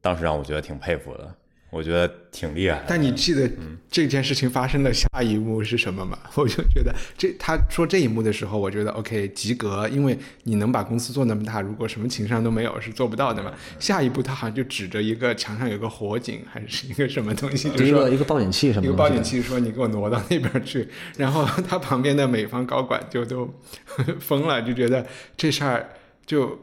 [0.00, 1.34] 当时让我觉得挺佩服的。
[1.70, 2.84] 我觉得挺厉害的。
[2.88, 3.48] 但你记得
[3.90, 6.18] 这件事情发生的下一幕是什么吗？
[6.34, 13.52] 我就觉得这他说这一幕的时候，我觉得 OK 及格，因为你能把公司做那么大，如果什么情商都没有是做不到的嘛。
[13.78, 23.52] 下一步他好像就指着一个墙上有个火警还是一个什么东西，就说一个一个报警器什么一个报警器说你给我挪到那边去，然后他旁边的美方高管就都
[24.18, 25.06] 疯了，就觉得
[25.36, 25.88] 这事儿
[26.26, 26.58] 就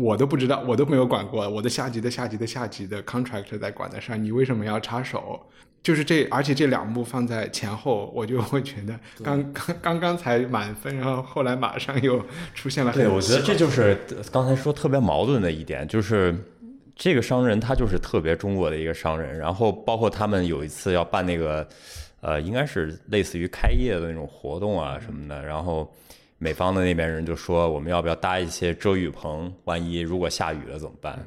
[0.00, 5.40] 我都不知道，我都没有管过，我的下级的下级的下级的 contractor 在管的事儿，你为什么要插手？
[5.82, 12.20] 就是这，而且这两幕放在前后，我就会觉得刚刚刚刚才满分，然后后来马上又
[12.54, 13.96] 出现了对，我觉得这就是
[14.32, 16.34] 刚才说特别矛盾的一点，就是
[16.96, 21.64] 这个商人他就是特别中国的一个商人，然后包括他们有一次要办那个，
[22.20, 25.88] 呃，应该是类似于开业的那种活动啊什么的，然后
[26.38, 31.18] 美方的那边人就说我们要不要搭一些遮雨棚，万一如果下雨了怎么办？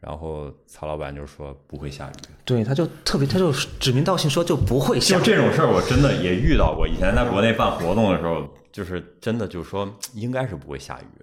[0.00, 2.12] 然后曹老板就说不会下雨。
[2.44, 5.24] 对，他就特别，他就指名道姓说就不会下雨就。
[5.24, 6.88] 这种事儿，我真的也遇到过。
[6.88, 11.22] 以前在国内办活动的时候，就是真的就说应该是不会下雨。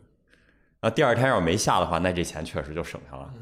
[0.82, 3.34] 那第二天要是没下的话，那这钱确实就省下了。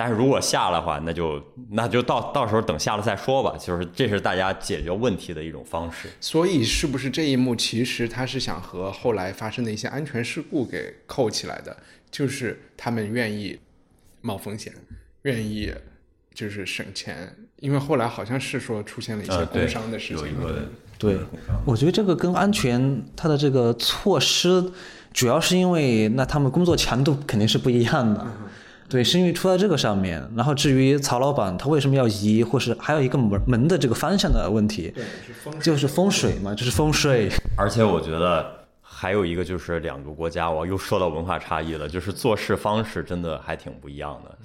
[0.00, 1.38] 但是如果下的话，那就
[1.72, 3.54] 那就到到时候等下了再说吧。
[3.58, 6.08] 就是这是大家解决问题的一种方式。
[6.22, 11.76] 所以是不是这一幕其实他是想和后来发生的一些安全事故给扣起来的？
[12.10, 13.58] 就是他们愿意
[14.22, 14.72] 冒风险，
[15.24, 15.70] 愿意
[16.32, 20.16] 就是省钱，因为后来好像是说出现了一些工伤的事情。
[20.16, 20.62] 有一个
[20.96, 21.18] 对，
[21.66, 24.72] 我觉得这个跟安全它的这个措施，
[25.12, 28.26] 主要是因为那他们工作强度肯定是不一样的。
[28.90, 30.28] 对，是因为出在这个上面。
[30.34, 34.92] 然后至于曹老板他为什么要移，或是还有一个门门的这个方向的问题，
[35.62, 37.30] 就是风水嘛，就是风水。
[37.56, 44.36] 而且我觉得还有一个就是两个国家，我又说到文化差异了，就是做事方式真的还挺不一样的。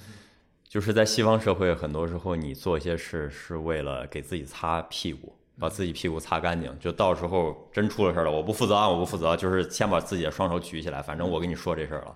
[0.69, 12.15] 就是在西方社会，很多时候你做一些事是为了给自己擦屁股，把自己屁股擦干净，就到时候真出了事儿了，我不负责啊，我不负责，就是先把自己的双手举起来，反正我跟你说这事儿了，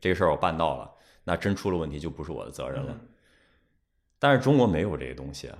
[0.00, 0.88] 这个事儿我办到了，
[1.28, 2.96] 那真出了问题就不是我的责任了。
[4.16, 5.58] 但是中国没有这个东西啊，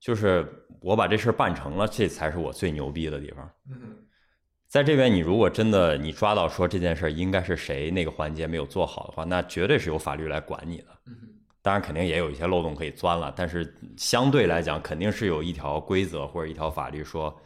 [0.00, 0.44] 就是
[0.80, 3.48] 我把这事儿办成了，这才是我最牛逼的地方。
[4.66, 10.88] 在这边，你如果真的你抓到说这件事儿应该是谁那个环节没有做好的话，那绝对是有法律来管你的。
[11.62, 17.40] 当然，肯定也有一些漏洞可以钻了，但是相对来讲，肯定是有一条规则或者一条法律说，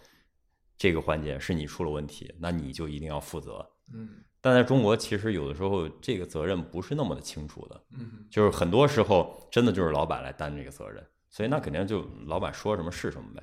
[0.77, 3.65] 这个环节是你出了问题，那你就一定要负责。
[3.93, 4.09] 嗯
[4.41, 13.43] 但在中国，其实有的时候这个责任不是那么的清楚的，嗯，就是很多时候真的就是老板来担这个责任，所以那肯定就老板说什么是什么呗。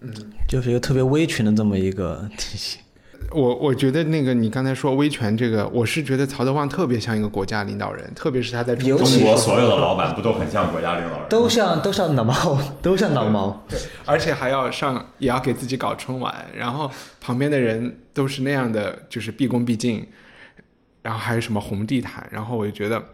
[0.00, 0.12] 嗯
[0.48, 2.78] 就是一个特别威权的这么一个体系。
[3.32, 11.28] 我我觉得那个你刚才说威权这个，我是觉得曹德旺特别像一个国家领导人，特别是他在中国所有的老板不都很像国家领导人？
[11.28, 13.60] 都像都像脑毛，都像脑毛。
[14.06, 16.88] 而且还要上，也要给自己搞春晚，然后
[17.20, 20.06] 旁边的人都是那样的，就是毕恭毕敬，
[21.02, 23.04] 然后还有什么红地毯，然后我就觉得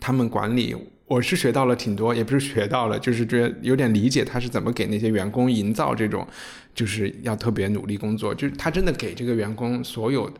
[0.00, 6.26] 他们管理，我是学到了挺多，也不是学到了，就是觉得有点理解他是怎么给那些员工营造这种，
[6.74, 10.30] 就是要特别努力工作，就是他真的给这个员工所有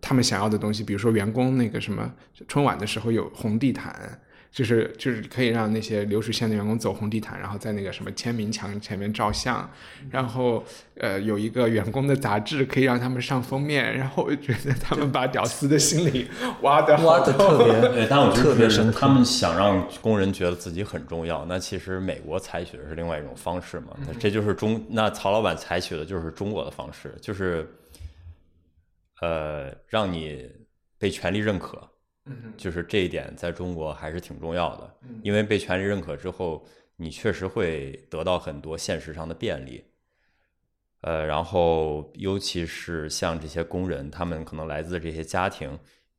[0.00, 2.12] 他们想要的东西，比如说员工那个什么
[2.46, 4.20] 春晚的时候有红地毯，
[4.52, 9.68] 就是就是可以让那些流水线的员工走红地毯，然后在那个什么签名墙前面照相，
[10.10, 10.62] 然后
[10.98, 16.28] 呃有一个员工的杂志可以让他们上封面，然后我就觉得他们把屌丝的心理
[16.60, 27.66] 挖的挖的特别对，但我觉特别深刻得是他们想让工人觉得自己很重要，那其实美国采取的是另外一种方式嘛，那这就是中那曹老板采取的就是中国的方式，就是
[29.22, 30.46] 呃让你
[30.98, 31.80] 被权力认可，
[32.56, 36.64] 就是这一点在中国还是挺重要的，因为被权力认可之后，
[36.96, 39.84] 你确实会得到很多现实上的便利。
[41.00, 45.76] 呃，然后尤其是像这些工人，他们可能来自这些家庭，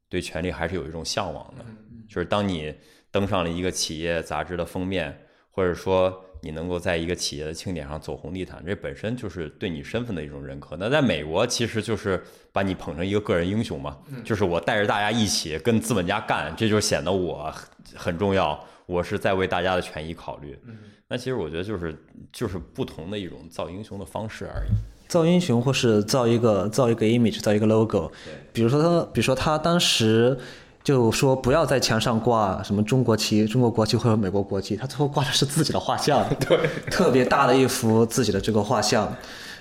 [0.10, 1.64] 对权力还是有一种向往的。
[2.10, 2.76] 就是当你
[3.10, 10.76] 登上了一个企业杂志的封面，或者说你能够在一个企业的庆典上走红地毯，这本身就是对你身份的一种认可。
[10.78, 20.60] 那在美国，其实就是把你捧成一个个人英雄嘛，就是我带着大家一起跟资本家干，这就显得我很很重要，我是在为大家的权益考虑。
[21.08, 21.96] 那其实我觉得就是
[22.32, 24.72] 就是不同的一种造英雄的方式而已。
[25.08, 28.12] 造英雄，或是造一个造一个 image，造一个 logo。
[28.52, 30.36] 比如说他，比如说他当时
[30.84, 36.60] 就说不要在墙上挂什么中国旗、中国国旗或者美国国旗，他最后挂的是自己的画像， 对，
[36.92, 39.16] 特别大的一幅自己的这个画像。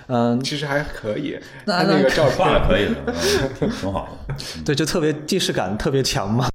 [0.07, 4.35] 嗯，其实还可以，那他那个照画片可以的，嗯挺挺好的。
[4.65, 6.45] 对，就特别既视感特别强嘛。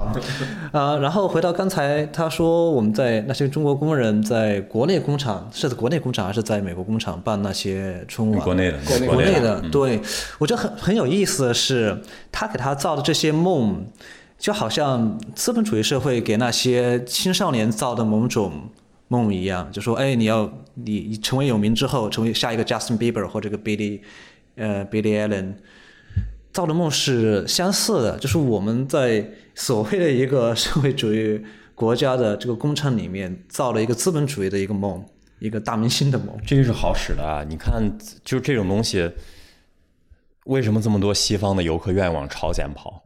[0.70, 8.38] 啊，然后回到刚才他说我们在那些中国工人在国内工厂，是在国内工厂还是在美国工厂办那些春晚？
[8.42, 9.98] 国内的，国内的，的，对
[10.36, 11.98] 我觉得很很有意思的是，
[12.30, 13.82] 他给他造的这些梦，
[14.38, 18.70] 就好像资本主义社会给那些青少年造的某种
[19.08, 24.00] 梦一样，就说，哎，你要你你成为有名之后，成为下一个 Justin Bieber 或者个 Billy，
[24.54, 25.54] 呃 Billy Allen，
[26.52, 31.40] 造的梦是相似的，就是我们在所谓的一个社会主义
[31.74, 35.04] 国家的这个工厂里面造了一个资本主义的一个梦，
[35.40, 36.28] 一个大明星的梦。
[36.46, 37.44] 这个是好使的啊！
[37.48, 37.82] 你看，
[38.24, 39.10] 就这种东西，
[40.44, 43.02] 为什么这么多西方的游客愿意往朝鲜跑？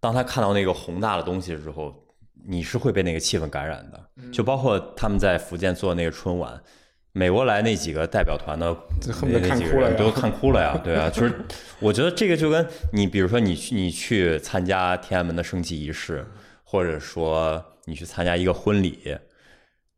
[0.00, 1.94] 当他看到那个宏大的东西之后，
[2.46, 4.30] 你是会被那个气氛感染的。
[4.32, 6.60] 就包括他们在福建做那个春晚，
[7.12, 11.34] 美国来那几个代表团的这恨不得那看哭了呀几个人都看哭了呀，对啊，就是
[11.80, 16.24] 我觉得这个就跟你比如说你去你去参加天安门的升旗仪式，
[16.62, 19.16] 或者说你去参加一个婚礼，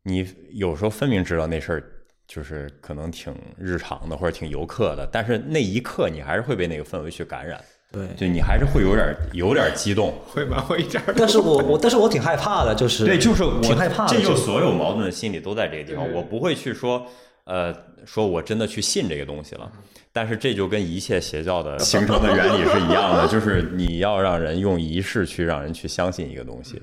[0.03, 1.83] 你有时候分明知道那事儿
[2.27, 10.13] 就是可能挺日常的或者挺游客的，但是那一刻你还是会被那个氛围去感染，对，就你还是会有点儿有点儿激动。
[10.25, 10.61] 会吧？
[10.61, 11.13] 会一点儿。
[11.17, 16.09] 但是我我但是我挺害怕的，就是对，就是我挺害怕的，这就所有矛盾的心理都在这个地方。
[16.13, 17.05] 我不会去说，
[17.43, 17.75] 呃，
[18.05, 19.71] 说我真的去信这个东西了。
[20.13, 26.81] 但是这就跟一切邪教的 形成的原理是一样的，就是你要让人用仪式去让人去相信一个东西，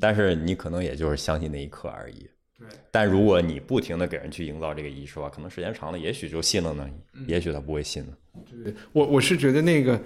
[0.00, 2.28] 但是你可能也就是相信那一刻而已。
[2.58, 6.88] 对，但如果你不停的给人去营造这个仪式的话，可能时间长了，也许就信了呢，
[7.28, 8.12] 也许他不会信呢。
[8.92, 9.98] 我我是觉得那个，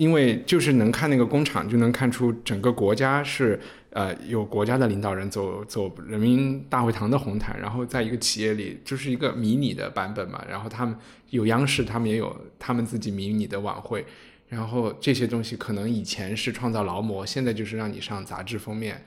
[0.00, 3.60] 因为就是能看那个工厂，就能看出整个国家是
[3.90, 10.96] 呃有国家的领导人走走人民大会堂的红毯，然后在一个企业里就是一个迷你的版本嘛，然后他们
[11.28, 14.06] 有央视，他们也有他们自己迷你的晚会。
[14.48, 19.04] 然后这些东西可能以前是创造劳模，现在就是让你上杂志封面，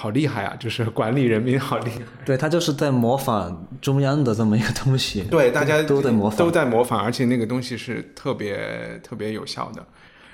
[0.00, 0.56] 好厉害啊！
[0.58, 2.00] 就是管理人民好厉害。
[2.24, 9.86] 对他就是在模仿中央的这么一个东西， 对，大家都在模仿，都在模仿，而且那个东西是特别特别有效的。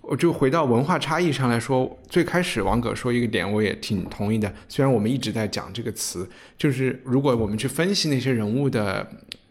[0.02, 4.52] 我就回到文化差异上来说，最开始王葛说一个点，我也挺同意的。
[4.68, 9.05] 虽然我们一直在讲这个词，就是如果我们去分析那些人物的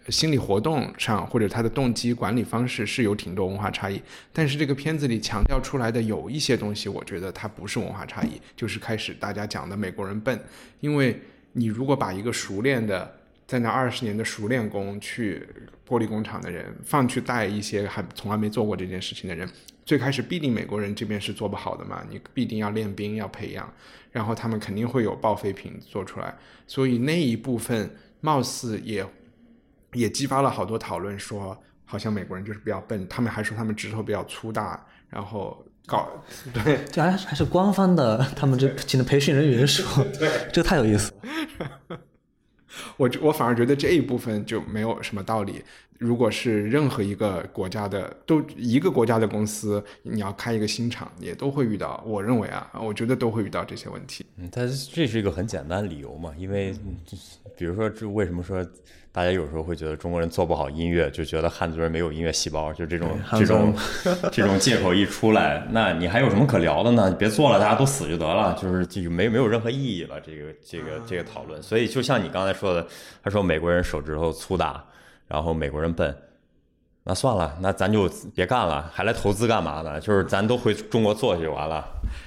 [0.10, 4.02] 心理活动上，或者他的动机、管理方式，是有挺多文化差异。
[4.32, 10.40] 但是这个片子里强调出来的有一些东西，我觉得它不是文化差异，就是开始大家讲的美国人笨，
[10.80, 11.20] 因为
[11.54, 13.16] 你如果把一个熟练的
[13.48, 15.48] 在那二十年的熟练工去
[15.88, 19.50] 玻璃工厂的人放去带一些还从来没做过这件事情的人，
[19.86, 23.72] 最开始必定美国人这边是做不好的嘛，你必定要练兵要培养，
[24.12, 26.36] 然后他们肯定会有报废品做出来，
[26.68, 27.90] 所以那一部分
[28.22, 29.06] 貌似也
[29.96, 36.10] 也激发了好多讨论，说好像美国人就是比较笨，他们还说他们指头比较粗大，然后搞
[36.54, 41.12] 对这还还是官方的，他们这请的培训人员说， 对，这个太有意思
[41.90, 42.00] 了。
[42.98, 45.64] 我我反而觉得这一部分就没有什么道理。
[45.98, 52.04] 如果是任何一个国家的都一个国家的公司，你要开一个新厂，也都会遇到。
[52.06, 54.26] 我认为啊，我觉得都会遇到这些问题。
[54.36, 56.74] 嗯，但是这是一个很简单的理由嘛，因为
[57.06, 58.62] 就是比如说，这为什么说
[59.16, 63.74] 大家有时候会觉得中国人做不好音乐，就觉得汉族人没有音乐细胞，就这种这种
[64.30, 67.10] 这种借口一出来，那你还有什么可聊的呢？
[67.10, 70.20] 你别做了，大家都死就得了，就是就没没有任何意义了。
[70.20, 72.86] 这个这个这个讨论，所以就像你刚才说的，
[73.24, 74.84] 他说美国人手指头粗大，
[75.30, 76.14] 然后美国人笨。
[77.06, 79.98] 那算了，那咱就别干了，还来投资干嘛呢？
[80.02, 81.86] 就是咱都回中国做去就完了。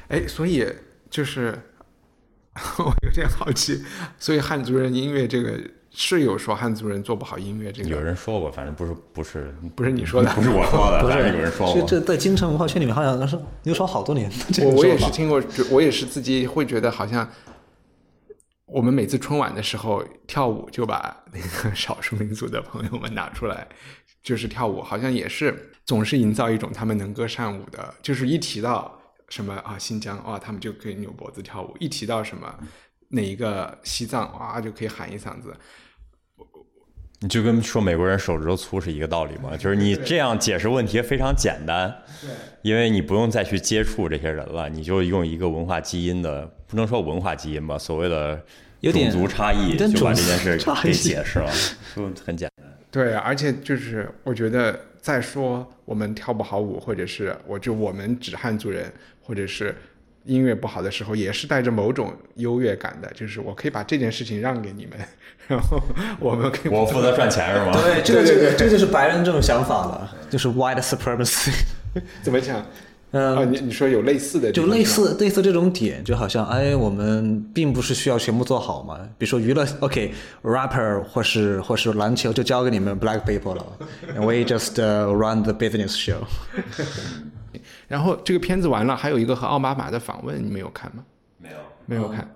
[0.08, 0.66] 哎，所以
[1.10, 1.54] 就是
[2.78, 3.84] 我有点好奇，
[4.18, 5.60] 所以汉族人音乐这个
[6.00, 11.82] 是有说汉族人做不好音乐这个，有人说过，反正不是不是不是你说的，不是我说的，不是有人说过。
[11.82, 14.30] 这这在京城文化圈里面好像是流传好多年。
[14.52, 17.28] 这个我我也是听过，我也是自己会觉得好像。
[18.70, 23.66] 我们每次春晚的时候跳舞，就把那个少数民族的朋友们拿出来，
[24.22, 32.54] 就是跳舞，好像也是总是营造一种他们能歌善舞的，就是一提到什么啊新疆哇，他们就可以扭脖子跳舞；一提到什么
[33.08, 35.56] 哪一个西藏哇，就可以喊一嗓子。
[37.20, 42.30] 你就跟说美国人手指头粗是一个道理嘛，就是你这样解释问题非常简单，对，
[42.62, 48.40] 因为你不用再去接触这些人了，你就用一个文化基因的，不能说文化基因吧，所谓的
[48.92, 51.50] 种族差异，就把这件事族差异给解释了，
[51.96, 52.66] 就很简单。
[52.90, 59.74] 对，而且就是我觉得再说我们跳不好舞，或者是我就我们指汉族人，或者是
[60.28, 64.92] 音乐不好的时候，也是带着某种优越感的，就是我可以把这件事情让给你们，
[65.48, 65.82] 然后
[66.20, 67.72] 我们可以 我负责赚钱是吗？
[67.72, 71.50] 对，这个这个这个就是白人这种想法了，就是 white supremacy。
[72.22, 72.64] 怎么讲？
[73.10, 78.98] 嗯哦，你你说有类似的就，类似类似这种点，就好像哎，我们并不是需要全部做好嘛。
[79.16, 83.64] 比如说娱乐，OK，rapper、或是或是篮球就交给你们 black people 了
[84.14, 86.18] ，and we just、uh, run the business show。
[87.86, 91.02] 然后这个片子完了，还有一个和奥巴马的访问，你们有看吗？
[91.38, 91.56] 没有。
[91.86, 92.28] 没有看，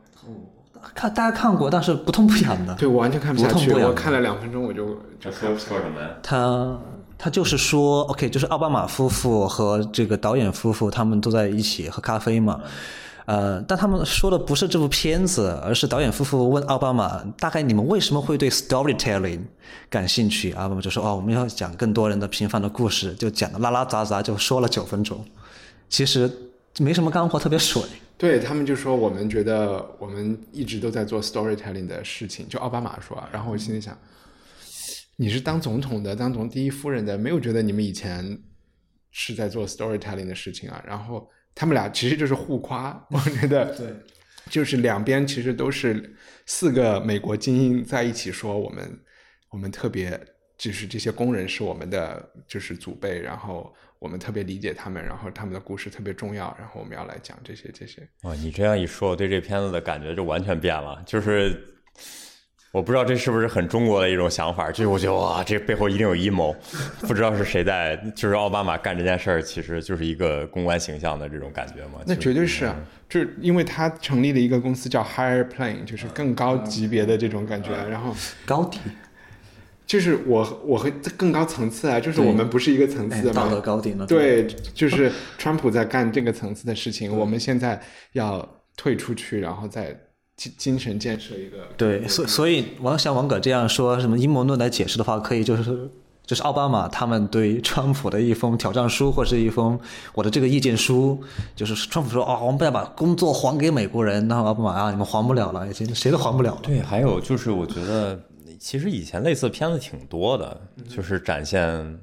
[0.94, 2.74] 看大家看过，但是不痛不痒的。
[2.76, 6.08] 对我完全看不下去，不痛不痒我看了两分钟我就就说什么呀？
[6.22, 6.78] 他
[7.18, 12.62] 他就是说，OK，就是奥巴马夫妇和这个导演夫妇他们都在一起喝咖啡嘛。
[13.26, 19.40] 呃，但他们说的不是这部片子，而是导演夫妇问奥巴马，大概你们为什么会对 storytelling
[19.88, 20.52] 感兴趣？
[20.52, 25.24] 奥巴马就说，哦，我们要讲更多人的平凡的故事，就讲的拉拉杂杂，就说了九分钟，
[25.88, 26.30] 其实
[26.78, 27.82] 没什么干货，特别水。
[28.18, 33.96] 对他们就说我们觉得我们一直都在做 storytelling 的事情，就奥巴马说，然后我心里想，
[35.16, 38.38] 你是当总统的，当总第一夫人的，没有觉得你们以前
[39.10, 40.82] 是在做 storytelling 的事情啊？
[40.86, 43.86] 然后他们俩其实就是互夸，我觉得对，
[44.50, 46.14] 就是两边其实都是
[46.46, 49.00] 四个美国精英在一起说我们
[49.50, 50.18] 我们特别
[50.56, 58.08] 就是这些工人是我们的就是祖辈，然后我们特别理解他们，然后他们的故事特别重要，然后我们要来讲这些这些。
[58.22, 61.02] 哇，你这样一说，我对这片子的感觉就完全变了。
[61.06, 61.62] 就是
[62.72, 66.56] 我不知道这是不是很中国的一种想法，就是我觉得哇，这背后一定有阴谋，
[67.06, 72.00] 不知道是谁在，就是奥巴马干这件事儿，其实就是一个公关形象的这种感觉嘛。
[72.06, 72.74] 那绝对是啊，
[73.10, 78.16] 就是因为他成立了一个公司叫 Higher Plane，就是更高级别的这种感觉，然后
[78.46, 78.78] 高低，
[79.86, 84.06] 就是我我和更高层次啊，就是我们不是一个层次的嘛，哎道德高顶了？
[84.06, 87.78] 对，就是川普在干这个层次的事情， 我们现在
[88.12, 88.48] 要
[88.78, 89.94] 退出去，然后再
[90.36, 91.58] 精精神建设一个。
[91.76, 95.90] 对，所所以王像王葛这样说什么阴谋论来解释的话，可以就是
[96.26, 99.78] 就是奥巴马他们对川普的一封挑战书，或是一封
[100.14, 101.20] 我的这个意见书，
[101.54, 106.60] 就是川普说哦，我们不要把工作还给美国人，然后奥巴马啊，你们还不了了，已经谁都还不了了。
[106.62, 108.18] 对，还有就是我觉得
[108.58, 111.98] 其实以前类似片子挺多的，就是展现。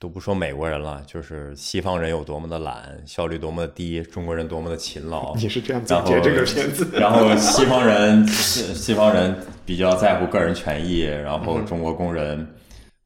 [0.00, 5.34] 都不说美国人了，就是西方人有多么的懒，效率多么的低，中国人多么的勤劳。
[5.36, 6.88] 你是这样总结这个片子？
[6.92, 9.36] 然后西方人，西西方人
[9.66, 12.46] 比较在乎个人权益，然后中国工人，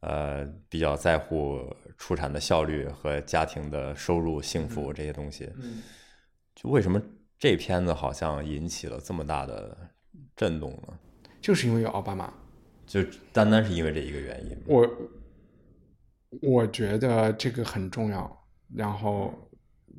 [0.01, 1.59] 呃，比较在乎
[1.97, 5.49] 出产的效率和家庭的收入、幸福这些东西。
[6.53, 7.01] 就为什么
[7.39, 9.75] 这片子好像引起了这么大的
[10.35, 10.93] 震动呢？
[11.41, 12.31] 就是因为有奥巴马，
[12.85, 14.55] 就单单是因为这一个原因？
[14.67, 14.87] 我
[16.41, 18.39] 我觉得这个很重要。
[18.75, 19.31] 然后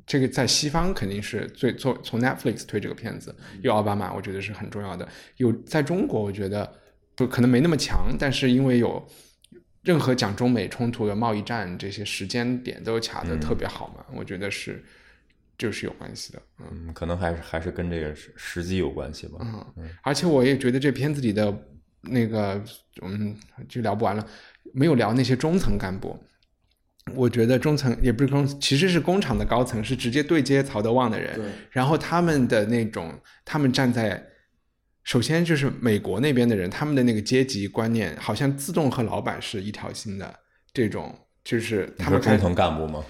[0.05, 5.07] 这个在西方肯定是最做从 Netflix 推这个片子有奥巴马，我觉得是很重要的。
[5.37, 6.71] 有在中国，我觉得
[7.15, 9.07] 不可能没那么强，但是因为有
[9.81, 14.83] 任何讲中美冲突的贸易战这些时间点都卡的特别好嘛，我觉得是
[15.57, 16.41] 就是有关系的。
[16.59, 16.65] 嗯。
[16.87, 19.39] 嗯，可能还是还是跟这个时时机有关系吧。
[19.77, 21.55] 嗯，而且我也觉得这片子里的
[22.01, 22.61] 那个，
[23.01, 23.35] 嗯，
[23.69, 24.27] 就聊不完了，
[24.73, 26.17] 没有聊那些中层干部。
[27.13, 31.39] 我觉得中层也不是中，其实是工厂的高层，是直接对接曹德旺的人。
[31.69, 33.13] 然后他们的那种，
[33.45, 34.25] 他们站在，
[35.03, 40.39] 首先就是美国那边的人，他们的那个阶级观念，好像自动和老板是一条心的。
[40.73, 43.05] 这种就是他们中层干部吗？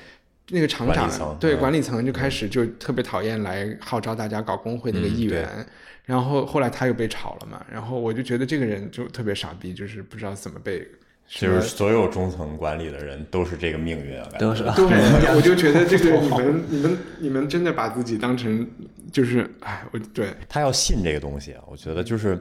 [0.50, 5.66] 那个厂长管对嗯管理层就开始就特别讨厌来号召大家搞工会那个议员，
[6.04, 10.86] 然后后来他又被炒了嘛，然后我就觉得这个人就特别傻逼，就是不知道怎么被。
[11.28, 14.86] 就是所有中层管理的人都是这个命运啊，都是啊，对，
[15.36, 18.66] 我就觉得这个你们你们你们真的把自己当成
[19.12, 22.40] 就是哎，我对他要信这个东西啊，我觉得就是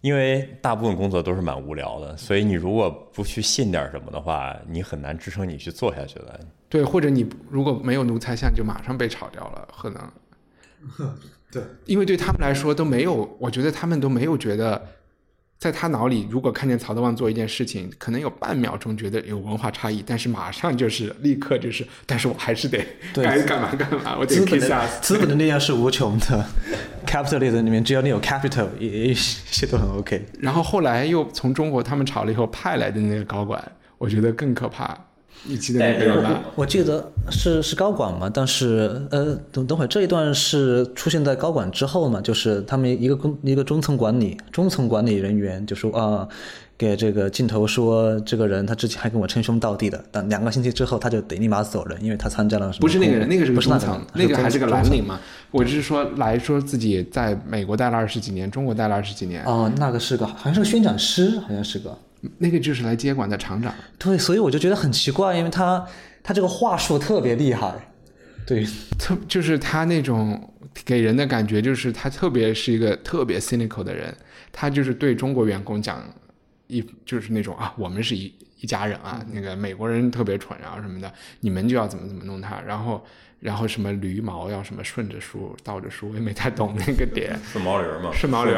[0.00, 6.40] 因为大部分工作都是蛮无聊的，所以你如果不去信点什么的话，你很难支撑你去做下去的。
[6.68, 10.12] 对，或者你如果没有奴才相，就马上被炒掉了，可能。
[11.50, 14.82] 对，因为对他们来说都没有，我觉得他们都没有觉得，
[15.64, 22.84] 在他脑里，如果看见曹德旺做一件事情，可能有半秒钟觉得有文化差异，但是马上就是立刻就是，但是我还是得
[23.14, 25.00] 对该干嘛干嘛，我得资本 kiss 的 ass。
[25.00, 26.44] 资本的力量是无穷的
[27.06, 30.26] ，capitalism 里面只要你有 capital，一切都很 OK。
[30.38, 34.94] 然后后来又从中国他们炒了以后派来的那个高管，我觉得更可怕。
[35.46, 36.42] 你记得那个人吧？
[36.54, 46.26] 我记得是是高管嘛，但是呃，等等会儿这一段是出现在高管之后嘛，就是他们一个公一个中层管理中层管理人员就说啊，
[46.78, 52.80] 给这个镜头说这个人他之前还跟我称兄道弟的，但两个星期之后他就得立马走人，因为他参加了什么？
[52.80, 55.14] 不是那个人，那个是个不是那中层个，那个还是个蓝领嘛？
[55.14, 55.20] 嘛。
[55.50, 61.96] 我只是说来说自己在美国待了二十几年，中国待了二十几年，哦，那个是个好像是个宣讲师，好像是个。
[62.38, 63.74] 那个就是来接管的厂长。
[63.98, 65.84] 对，所以我就觉得很奇怪，因为他
[66.22, 67.72] 他这个话术特别厉害，
[68.46, 68.66] 对，
[68.98, 70.52] 特就是他那种
[70.84, 74.14] 给人的感觉，就是他特别是一个特别 cynical 的人，
[74.52, 76.02] 他就是对中国员工讲
[76.66, 83.04] 一就是那种啊，我们是一一家人啊，那个美国人特别蠢啊什么的，你们就要怎么怎么弄他，然后
[83.40, 87.38] 然后什么驴毛要什么顺着梳倒着梳，我也没太懂那个点。
[87.52, 88.52] 顺毛驴嘛，顺毛驴。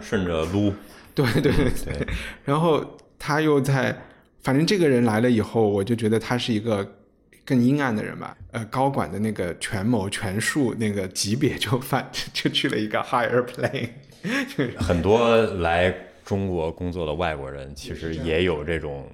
[0.00, 0.72] 顺着撸，
[1.14, 2.06] 对对对对，
[2.44, 2.84] 然后
[3.18, 3.96] 他又在，
[4.42, 6.96] 反正这个人来了以后，我就觉得他是一个
[7.44, 8.36] 更阴暗的人吧。
[8.52, 13.88] 呃，高管的那个权谋权术那个级别就反 就去了一个 higher plane，
[14.56, 15.94] 就 很多来
[16.24, 19.06] 中国工作的外国人其实也有这种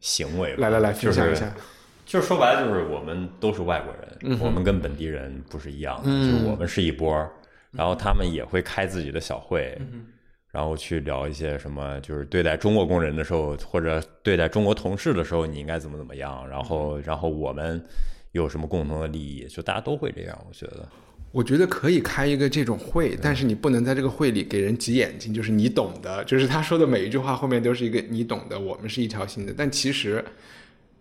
[0.00, 0.54] 行为。
[0.56, 1.54] 来来来就是分享一下。
[2.04, 7.12] 就是说白了，就是我们都是外国嗯人，我们跟本地人不是一样的，就是我们是一波，
[7.72, 10.06] 然后他们也会开自己的小会，嗯
[10.56, 17.84] 然后去聊一些什么，就是对待中国工人的时候，或者对待中国同事的时候，你应该怎么怎么样，然嗯后然后我们
[18.32, 20.88] 有什么共同的利益，就大家都会这样，我觉得。
[21.32, 29.52] 我觉得可以开一个这种会，但是你不能在这个会里给人挤眼睛，就是你懂的，就是他说的每一句话后面都是一个你懂的，我们是一条心的。
[29.54, 30.24] 但其实，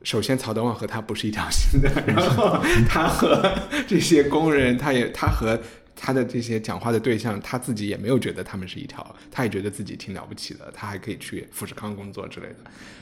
[0.04, 3.50] 首先曹德旺和他不是一条心的， 然后他和
[3.88, 5.58] 这些工人，他也他和
[5.96, 12.56] 他的这些讲话的对象，他自己也没有觉得他们是一条，他也觉得自己挺了不起的，他还可以去富士康工作之类的，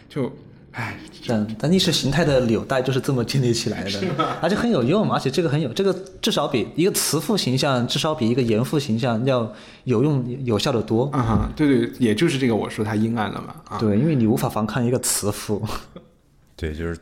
[0.08, 0.32] 就，
[0.72, 11.06] 唉，但但意识形态的纽带就是这么建立起来的，而且很有用嘛，而且这个很有，这个至少比一个慈父形象，至少比一个严父形象要有用有效的多。
[11.14, 15.64] 啊哈，对对，也就是这个我说他阴暗了嘛，啊，对，因为你无法反抗一个慈父。
[16.56, 16.98] 对，就是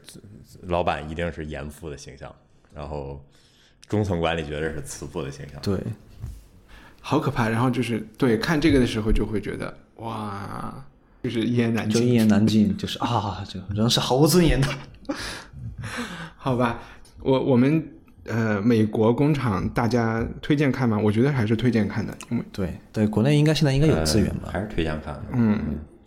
[0.64, 2.34] 老板一定是严父的形象，
[2.74, 3.24] 然后
[3.92, 5.62] 中层管理觉得是慈父的形象。
[5.62, 5.78] 对，
[7.02, 7.50] 好可怕。
[7.50, 10.74] 然后就是对看这个的时候，就会觉得哇，
[11.22, 12.02] 就是一言难尽。
[12.02, 14.68] 就一言难尽，就是啊，这个人是毫无尊严的。
[16.38, 16.80] 好吧，
[17.20, 17.86] 我我们
[18.24, 20.98] 呃，美国工厂大家推荐看吗？
[20.98, 24.48] 我觉得还是推荐看的，因为对对，国内应该现在应该有资源吧？
[24.54, 25.24] 还是推荐看的。
[25.34, 25.60] 嗯，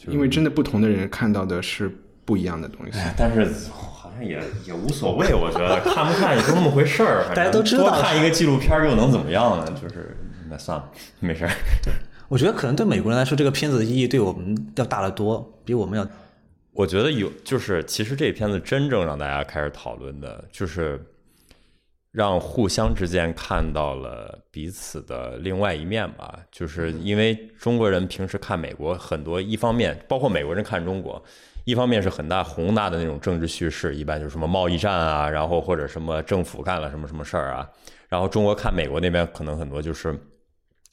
[0.08, 2.98] 因为真的不同的人看到的是不一样的东西。
[2.98, 7.26] 哎，但是好像也也无所谓，我觉得看不看也就那么回事儿。
[7.34, 9.66] 大家都知道多看一个纪录片儿又能怎么样呢？
[9.80, 10.16] 就是
[10.48, 10.90] 那算了，
[11.20, 11.50] 没事儿。
[12.28, 16.06] 我觉得可能对美国人来说，这个片子的意义对我们要大得多，比我们要
[16.72, 21.00] 我觉得有，就是其实这片子真正让大家开始讨论的，就是
[22.10, 26.36] 让互相之间看到了彼此的另外一面吧。
[26.50, 31.22] 就是因为中国人平时看美国很多，一方面包括美国人看中国，
[31.64, 37.68] 一方面是很大宏大的那种政治叙事，一般就是什么贸易战啊，然后或者什么政府干了什么什么事儿啊，
[38.08, 40.18] 然后中国看美国那边可能很多就是。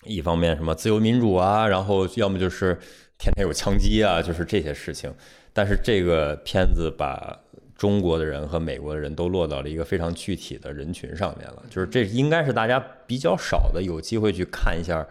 [0.03, 2.73] 一方面什么自由民主啊，然后要么就是
[3.19, 5.13] 天天有枪击啊，就是这些事情。
[5.53, 7.39] 但是这个片子把
[7.75, 15.07] 中国的人和美国的人都落到了一个非常具体的人群上面了，就是这应该是大家比较少的有机会去看一下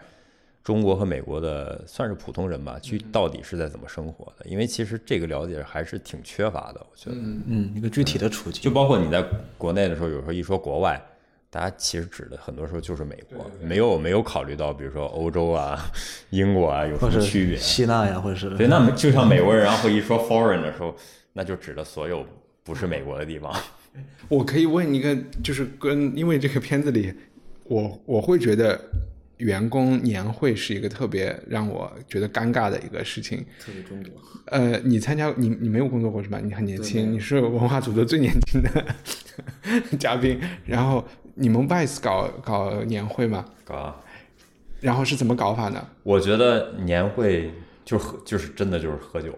[0.63, 4.45] 中国和美国的算是普通人吧，去到底是在怎么生活的。
[4.45, 7.15] 因为其实这个了解还是挺缺乏的，我觉得。
[7.17, 8.61] 嗯一个具体的处境。
[8.61, 9.25] 就包括你在
[9.57, 11.01] 国内的时候，有时候一说国外，
[11.49, 15.79] 大家其实指的很多时候就是美国，没有没有考虑到，比如说欧洲啊、
[16.29, 17.57] 英国啊有什么区别。
[17.57, 20.95] 希腊呀，或者是对，那就像美国人，然后一说 foreign 的时候，
[21.33, 22.23] 那就指的所有
[22.63, 23.51] 不是美国的地方。
[24.29, 27.13] 我可以问一个，就是跟因为这个片子里，
[27.63, 28.79] 我我会觉得
[29.41, 33.45] 员工年会是一个特别让我觉得尴尬的一个事情。
[33.59, 34.21] 特别中国。
[34.45, 36.39] 呃，你参加你你没有工作过是吧？
[36.43, 38.85] 你很年轻，你是文化组的最年轻的
[39.97, 40.39] 嘉宾。
[40.65, 41.03] 然后
[41.35, 43.45] 你们 VICE 搞搞年会吗？
[43.63, 43.95] 搞啊，
[44.79, 45.87] 然后是怎么搞法呢？
[46.03, 47.51] 我觉得年会
[47.83, 49.37] 就喝，就是真的就是喝酒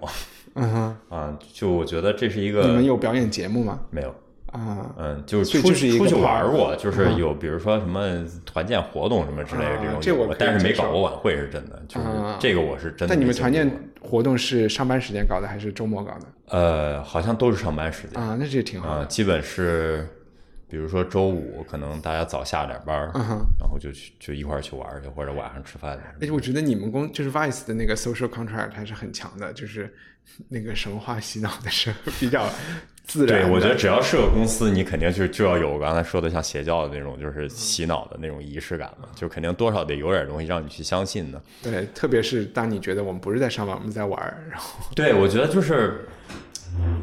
[0.56, 3.80] 嗯哼，啊，就我觉得这是一个你们有表演节目吗？
[3.90, 4.14] 没有。
[4.54, 13.08] 啊，嗯，就是出去玩过，就是有比如说什么团建活动什么之类的啊这种这我但是没搞过晚会是真的，就是啊这个我是真的。
[13.08, 16.28] 但你们团建活动是上班时间搞的还是周末搞的？
[16.50, 20.08] 呃，好像都是上班时间啊，那这挺好啊，基本是，
[20.68, 23.22] 比如说周五可能大家早下点班儿，嗯
[23.60, 26.04] 然后就去就一块儿去玩去，或者晚上吃饭去。
[26.22, 29.92] 而且我觉得你们公就是 Vice 的那个 social contract 还是很强的，就是
[30.50, 32.48] 那个神话洗脑的是比较
[33.04, 41.42] 自然对，我觉得只要是个公司，你肯定就就要有我刚才说的像邪教的那种，就是洗脑的那种仪式感嘛，就肯定多少得有点东西让你去相信的。
[41.62, 46.08] 对，特别是当你觉得我们不是在上班，我们在玩儿，然后对，我觉得就是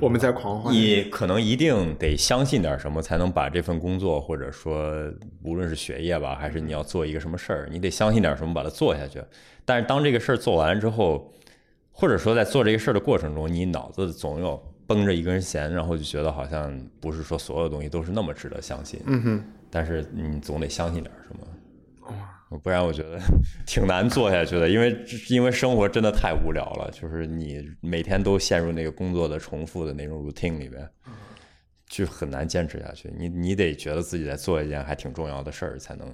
[0.00, 0.72] 我们在狂欢。
[0.72, 4.90] 你可能一定得相信点什么，才能把这份工作，或者说
[5.42, 9.22] 无论是学业吧，还是你要做一个什么事儿，你得相信点什么把它做下去。
[9.66, 11.30] 但是当这个事儿做完之后，
[11.92, 14.60] 或者说在做这个事儿的过程中，你脑子总有
[14.90, 19.00] 绷着一根弦，然后就觉得好像不是说所有东西都是那么值得相信。
[19.06, 21.46] 嗯哼，但是你总得相信点什么。
[22.64, 23.16] 不然我觉得
[23.64, 30.90] 挺难做下去的，因为 因为生活真的太无聊了，就是你每天都陷入那个工作的重复的那种 routine 里面，
[31.86, 33.08] 就很难坚持下去。
[33.16, 36.12] 你你得觉得自己在做一件还挺重要的事儿，才能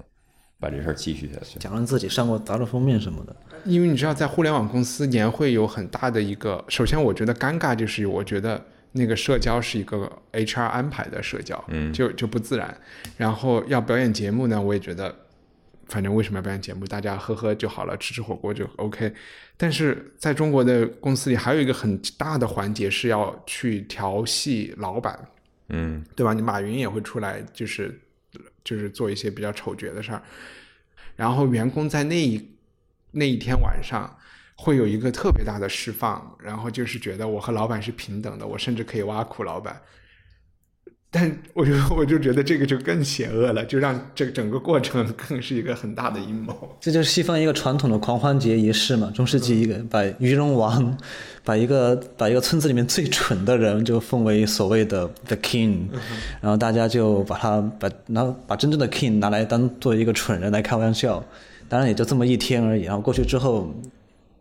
[0.59, 1.59] 把这事儿继续下去。
[1.59, 12.77] 讲了自己上过杂志封面什么的，因为你知道，在互联网公司年会有很大的一个，首先我觉得尴尬就是，我觉得那个社交是一个 HR 安排的社交，嗯，就就不自然。
[13.17, 15.15] 然后要表演节目呢，我也觉得，
[15.89, 16.87] 反正为什么要表演节目？
[16.87, 19.13] 大家喝喝就好了，吃吃火锅就 OK。
[19.59, 25.19] 但是在中国的公司里，还有一个很大的环节是要去调戏老板，
[25.69, 26.33] 嗯，对吧？
[26.33, 27.99] 你马云也会出来，就是
[28.67, 30.23] 就是做一些比较丑角的事儿。
[31.15, 32.51] 然后员工在那一
[33.13, 34.15] 那一天晚上
[34.57, 39.81] 会有一个特别大的释放，然后就是觉得我和老板是平等的，我甚至可以挖苦老板。
[41.09, 46.77] 但我就我就觉得这个就更邪恶了，就让这整个过程 更是一个很大的阴谋。
[46.81, 49.11] 这就是西方一个传统的狂欢节仪式嘛。
[49.13, 50.99] 中世纪一个把鱼龙王，
[51.47, 55.87] 把一个把一个村子里面最蠢的人就奉为所谓的 the king，
[56.41, 61.23] 然后大家就把他把然后把真正的 king 拿来当做一个蠢人来开玩笑。
[61.69, 62.83] 当然也就这么一天而已。
[62.83, 63.69] 然后过去之后，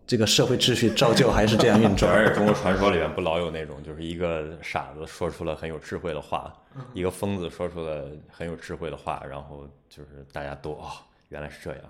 [0.06, 2.10] 这个社会秩序照旧还是这样运转。
[2.14, 6.53] 而且中国传说里面不老有那种，就是一个傻子说出了很有智慧的话，
[6.93, 10.89] 一个疯子说出了很有智慧的话，然后就是大家都哦，
[11.30, 11.82] 原来是这样，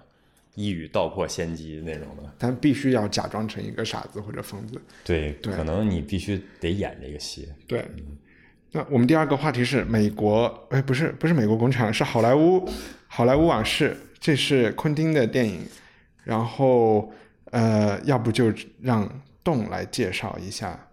[0.55, 2.23] 一语道破先机那种的。
[2.37, 4.81] 但必须要假装成一个傻子或者疯子。
[5.03, 7.47] 对，对可能你必须得演这个戏。
[7.67, 7.85] 对，
[8.71, 12.67] 那我们第二个话题是美国，哎，不是不是美国工厂，是好莱坞，
[13.07, 15.59] 好莱坞往事，这是昆汀的电影。
[16.23, 17.11] 然后，
[17.51, 18.51] 呃，要不就
[18.81, 19.07] 让
[19.43, 20.87] 栋来介绍一下。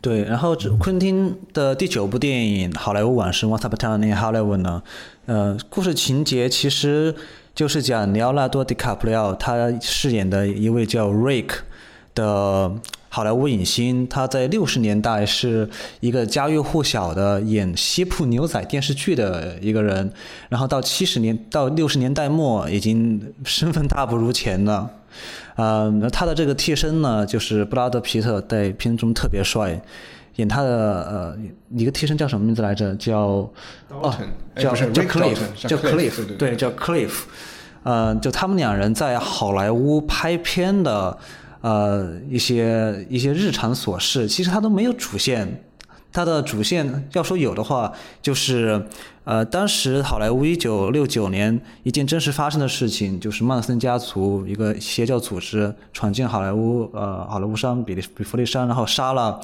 [0.00, 4.82] 对，然后昆汀的第九部电影《好莱坞往事》（Once Upon a Time in Hollywood） 呢，
[5.26, 7.14] 呃，故事情节其实
[7.54, 11.50] 就是讲里奥纳多·迪卡普里奥他饰演的一位叫 Rick
[12.14, 12.72] 的
[13.08, 15.68] 好莱坞影星，他在六十年代是
[16.00, 20.10] 一个家喻户晓的演西部牛仔电视剧的一个人，
[20.48, 24.90] 然后到七十年到六十年代末已经身份大不如前了。
[25.56, 29.78] 呃，他的这个替身呢，就是布拉德皮特在片中特别帅，
[30.36, 31.36] 演他的呃
[31.76, 32.94] 一个替身叫什么名字来着？
[32.96, 33.18] 叫
[33.88, 34.14] 哦
[34.56, 37.12] 叫叫 Cliff，叫叫 Cliff，Cliff，对对对，叫 Cliff。
[37.82, 41.18] 呃，就他们两人在好莱坞拍片的
[41.60, 45.64] 呃一些一些日常琐事，其实他都没有主线。
[46.14, 48.84] 他的主线要说有的话，就是
[49.24, 59.40] 呃，当时好莱坞一九六九年一件真实发生的事情，就是曼森家族一个邪教组织闯进好莱坞，呃，好莱坞山比利比弗利山，然后杀了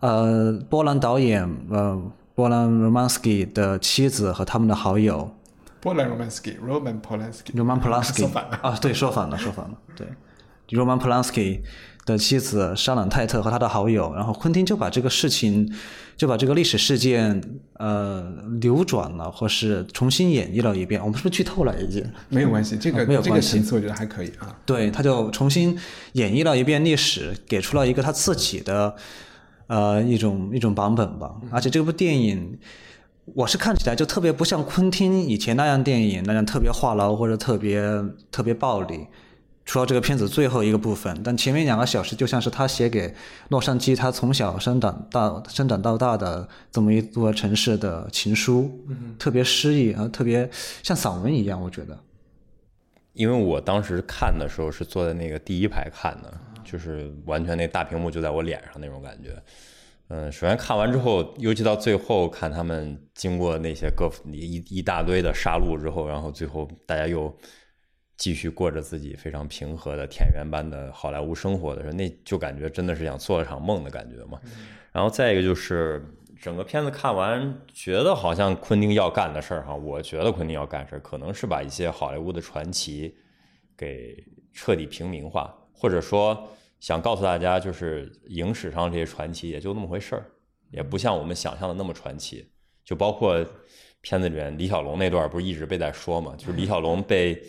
[0.00, 2.00] 呃波兰导演呃
[2.34, 5.34] 波兰 Romansky 的妻子和他们的好友。
[5.80, 7.52] 波兰 Romansky，Roman Polanski。
[7.54, 8.58] Roman Polanski 说反了。
[8.62, 10.06] 啊，对，说反了，说反了，对
[10.76, 11.60] ，Roman Polanski
[12.04, 15.72] 的妻子莎朗泰特和他的好友，然后昆汀就把这个事情，
[16.16, 17.40] 就把这个历史事件
[17.74, 18.28] 呃
[18.60, 21.00] 流转了，或是重新演绎了一遍。
[21.00, 22.04] 我们是不是剧透了已经？
[22.30, 24.56] 没有关系，这个、这个没有关系层次我觉得还可以啊。
[24.64, 25.78] 对，他就重新
[26.12, 28.96] 演绎了一遍历史，给出了一个他自己的
[29.66, 31.34] 呃一种一种版本吧。
[31.50, 32.58] 而且这部电影，
[33.34, 37.82] 我是看起来就特别不像昆汀以前那样电影那样特别话痨或者特别
[38.30, 39.06] 特别暴力。
[39.68, 43.12] 除了这个片子最后一个部分，但前面两个小时就像是他写给
[43.48, 48.70] 洛杉矶他从小生长到生长到大的这么一座城市的情书，
[49.18, 50.48] 特别诗意啊，特别
[50.84, 51.98] 像散文一样，我觉得。
[53.12, 56.32] 因为我当时看的时候是坐在那个第一排看的，
[56.66, 59.42] 就是完全那大屏幕就在我脸上那种感觉。
[60.08, 67.34] 嗯，首先看完之后，尤其到最后看他们经过那些各一一大堆的杀戮之后，然后最后大家又
[68.16, 74.40] 继续过着自己非常平和的田园般的好莱坞生活的时候，那就感觉真的是想做了场梦的感觉嘛。
[74.92, 76.00] 然后再一个就是
[76.40, 83.16] 整个片子看完，觉得好像昆汀要干的事儿哈，我觉得昆汀要干事儿，可能是把一些好莱坞的传奇
[83.76, 86.48] 给彻底平民化，或者说
[86.80, 90.26] 想告诉大家，就是影史上这些传奇也就那么回事儿，
[90.70, 92.50] 也不像我们想象的那么传奇。
[92.84, 93.44] 就包括
[94.00, 96.34] 片子里面李小龙那段，不是一直被在说嘛？
[96.36, 97.42] 就是李小龙被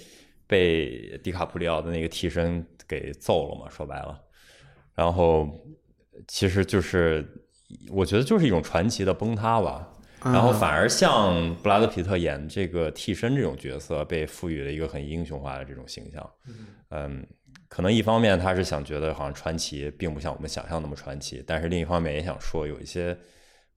[0.47, 3.69] 被迪卡普里奥的那个替身给揍了嘛？
[3.69, 4.19] 说白了，
[4.95, 5.47] 然后
[6.27, 7.23] 其实就是
[7.91, 9.93] 我觉得就是一种传奇的崩塌吧。
[10.23, 16.31] 然后反而像布拉德皮特演这个替身这种角色，被赋予了一个很英雄化的这种形象。
[16.89, 17.25] 嗯，
[17.67, 23.17] 可能一方面他是想觉得好像传奇并不像我们想象那么传奇，但是另一方面也想说有一些。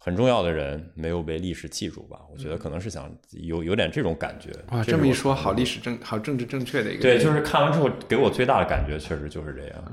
[0.03, 2.19] 很重要的人没有被历史记住吧？
[2.33, 4.51] 我觉得可能是想有有点这种感觉。
[4.71, 7.03] 哇，这么一说，好历史正好政治正确的一个。
[7.03, 9.93] 对，就是看完之后给我最大的感觉，确实就是这样。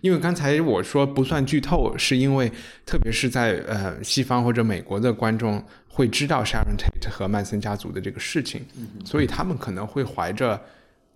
[0.00, 2.50] 因为刚才我说不算剧透，是因为
[2.86, 8.64] 特别是在呃西方或者美国的观众会知道 Sharon Tate 和曼森家族的这个事情，
[9.04, 10.58] 所以他们可能会怀着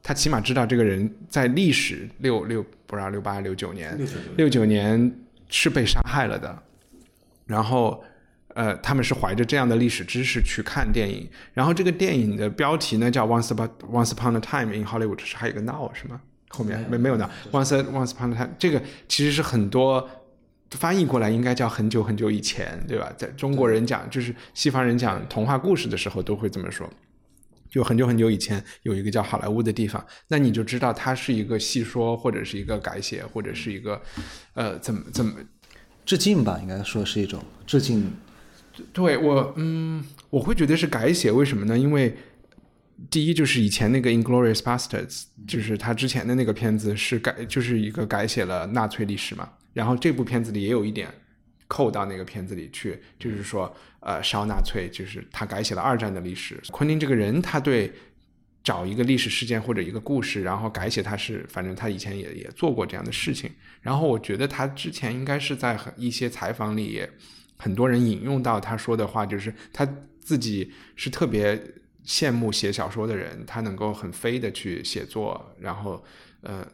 [0.09, 3.95] 他起码知道这个人在历史六六不知道六八六九年
[4.39, 5.15] 六九年
[5.51, 6.63] 是被杀害了的，
[7.45, 8.03] 然后。
[8.55, 16.21] 呃，他们是怀着这样的历史知识去看电影，然后这个电影的标题呢叫 Once Upon Once Upon a Time in Hollywood，是还有个 Now 是吗？
[16.49, 20.09] 后面没没有 Now，Once Once Upon a Time 这个其实是很多
[20.73, 23.13] 翻译过来应该叫很久很久以前，对吧？
[23.17, 26.91] 在中国人讲就是西方人讲童话故事的时候都会这么说，
[27.71, 34.01] 就很久很久以前有一个叫好莱坞的地方，那你就知道它是一个戏说或者是一个改写或者是一个
[34.55, 35.33] 呃怎么怎么
[36.05, 38.11] 致敬吧，应该说是一种致敬。
[38.93, 41.77] 对我，嗯，我会觉得是改写，为什么呢？
[41.77, 42.17] 因为
[43.11, 45.07] 第一就是以前那个《Inglorious Bastards》，
[45.47, 49.49] 就是他之前的那个片子是改，就是一个改写了纳粹历史嘛。
[49.73, 51.09] 然后这部片子里也有一点
[51.69, 56.61] 扣到那个片子里去，就是说，呃，烧纳粹，就是他改写了二战的历史。
[56.73, 57.93] 昆汀这个人，他对
[58.65, 63.49] 找一个历史事件或者一个故事，然后改写，他是反正他以前也也做过这样的事情。
[63.81, 67.09] 然后我觉得他之前应该是在一些采访里也。
[67.61, 69.85] 很多人引用到他说的话，就是他
[70.21, 71.61] 自己是特别
[72.07, 76.01] 羡慕写小说的人，他能够很飞的去写作，然后
[76.43, 76.65] 呃，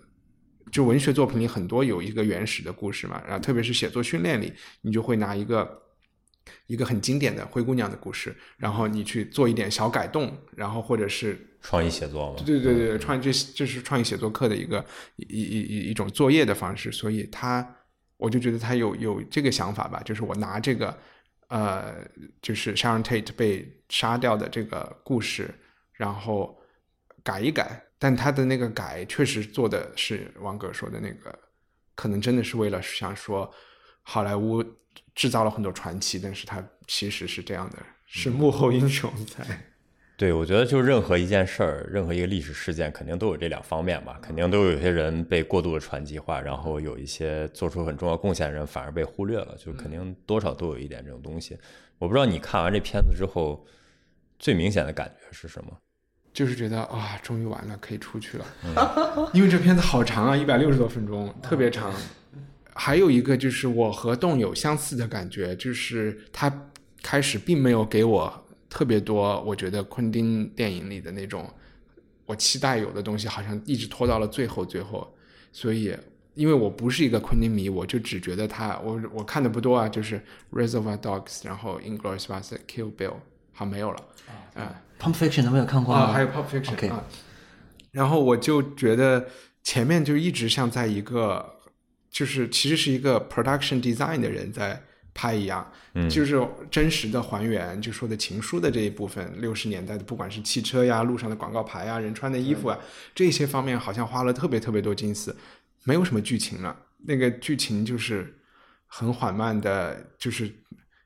[0.75, 5.81] 就文学作品里很多有一个原始的故事嘛，然后特别是写作训练里，你就会拿一个
[6.66, 17.77] 一个很经典的灰姑娘的故事，然后你去做一点小改动，然后或者是创意写作嘛，对对对对，创这这是创意写作课的一个一一一一种作业的方式，所以他。
[18.16, 20.97] 我就觉得他有有这个想法吧，就是我拿这个，
[21.49, 21.97] 呃，
[22.41, 25.53] 就是 Sharon Tate 被杀掉的这个故事，
[25.93, 26.57] 然后
[27.25, 31.38] 改一改，但他的那个改确实做的是王哥说的那个，
[31.94, 33.50] 可能真的是为了想说
[34.02, 34.62] 好莱坞
[35.14, 39.42] 制造了很多传奇，但是他其实是这样的，是幕后英雄在。
[40.18, 44.18] 对，我觉得就任何一件事儿，任何一个历史事件，肯定都有这两方面吧。
[44.20, 49.57] 肯定都有些人被过度的传奇化，然后有一些做出很重要贡献的人反而被忽略了。
[49.59, 51.57] 就肯定多少都有一点这种东西。
[51.96, 53.66] 我不知道你看完这片子之后，
[54.38, 55.74] 最明显的感觉是什么？
[56.35, 58.45] 就是觉得啊，终于完了，可以出去了。
[59.32, 61.91] 因为这片子好长啊，一百六十多分钟，特别长。
[62.76, 66.53] 还有一个就是我和洞有相似的感觉，就是他
[67.03, 68.45] 开始并没有给我。
[68.68, 71.49] 特别多，我觉得昆汀电影里的那种
[72.26, 75.09] 我期待有的东西，好像一直拖到了最后最后。
[75.53, 75.97] 所以，
[76.35, 80.18] 因为我不是一个昆汀迷，我就只觉得他，我我看的不多啊，就是
[80.53, 83.11] 《Reservoir Dogs》，然后《Inglourious Basterds》，《Kill Bill》，
[83.53, 84.03] 好没有了。
[84.55, 84.74] 啊，
[85.05, 87.05] 《Pulp Fiction》都没有看过啊，还有《Pulp Fiction》啊。
[87.92, 89.26] 然后我就觉得
[89.62, 91.61] 前面就一直像在一个，
[92.11, 94.82] 就是其实是一个 production design 的人在。
[95.16, 102.76] 拍一样，嗯就是真实的还原，就说的情书的这一部分，六十年代的，不管是汽车呀、路上的广告牌啊、人穿的衣服啊，
[103.14, 105.36] 这些方面好像花了特别特别多心思，
[105.84, 106.76] 没有什么剧情了。
[107.07, 108.36] 那个剧情就是
[108.88, 110.52] 很缓慢的，就是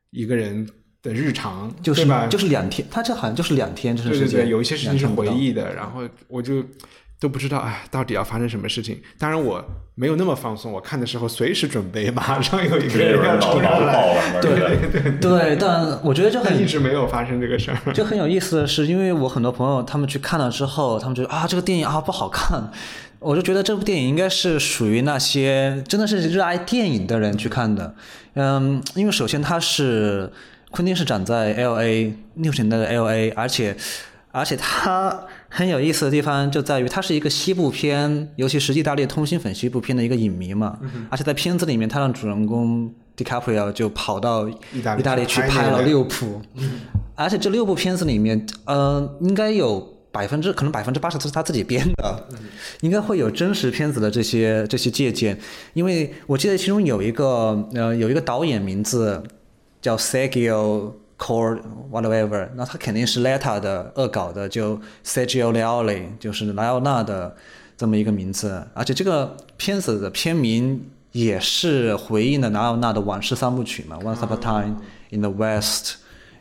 [0.09, 0.67] 一个人
[1.09, 6.63] 的日常，就是就是两天，他这好像就是两天，就是对对对，有一些事情是回忆的，然后我就。
[7.21, 8.97] 都不知道哎，到底要发生什么事情？
[9.19, 9.61] 当然我
[9.97, 14.41] 没有那么放松，我看的时候随时准备，马上有一个人要出来。
[14.41, 14.55] 对
[14.93, 17.93] 对对，但我觉得就很一直没有发生这个事儿。
[17.93, 22.71] 就很有意思的是，因为我很多朋友他们去看了之后，他们觉得啊这个电影啊不好看，
[23.19, 27.97] 我就觉得这部电影应该是属于那些真的是热爱电影的人去看的。
[28.35, 30.31] 嗯，因为首先它是
[30.71, 33.77] 昆汀是长在 L A 六十年代的 L A，而且
[34.33, 35.27] 而且他。
[35.51, 40.79] 很有意思的地方就在于，它是一个西部片，尤其是意大利通心粉西部片的一个影迷嘛。
[41.09, 46.43] 而且在片子里面，他让主人公 DiCaprio 就跑到意大利意大利去拍了六部，
[47.15, 49.81] 而且这六部片子里面，呃，应该有
[50.13, 52.29] 百分之可能百分之八十都是他自己编的，
[52.83, 55.39] 应该会有真实片子的这些这些借鉴。
[55.73, 59.23] 因为我记得其中有一个呃有一个导演名字
[59.81, 61.61] 叫 Sergio Cor
[61.91, 67.37] whatever，那他肯定是 Letta 的恶搞的，就 Sergio Leone，就是莱奥纳的
[67.77, 74.77] 这么一个名字，而且这个片子的片名也是回应了莱奥纳的往事三部曲嘛，《Once Upon a Time
[75.11, 75.87] in the West》。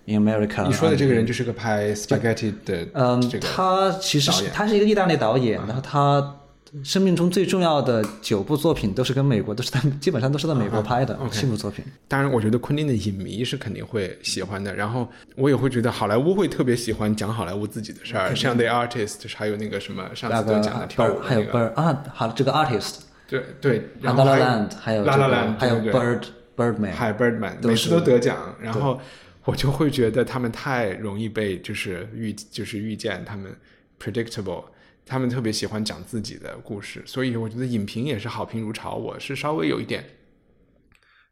[0.10, 6.37] In America，你说的这个人就是个拍 spaghetti 的嗯这，个他其实是他是一个意大利导演，然后他
[6.84, 11.84] 生命中最重要的九部作品都是跟美国，都是在基本上都是在美国拍的七部作品。
[12.08, 14.74] 当然，我觉得昆汀的影迷是肯定会喜欢的。
[14.76, 22.96] 然后我也会觉得好莱坞会特别喜欢讲好莱坞自己的事儿，像 The Artist，还有那个什么上次那个得奖的跳舞 Bird 还有，Bird 啊，好这个 artist，
[23.28, 26.02] 对对，然 La 后 La 还 Land，还有这个拉拉兰，还有对对对。
[26.02, 26.22] Bird
[26.58, 29.00] Birdman，还有 Birdman，每次都得奖，然后
[29.46, 33.56] 我就会觉得他们太容易被就是预就是预见，他们
[34.02, 34.64] predictable，
[35.08, 38.96] 他们特别喜欢讲自己的故事，所以我觉得影评也是好评如潮。
[38.96, 40.04] 我是稍微有一点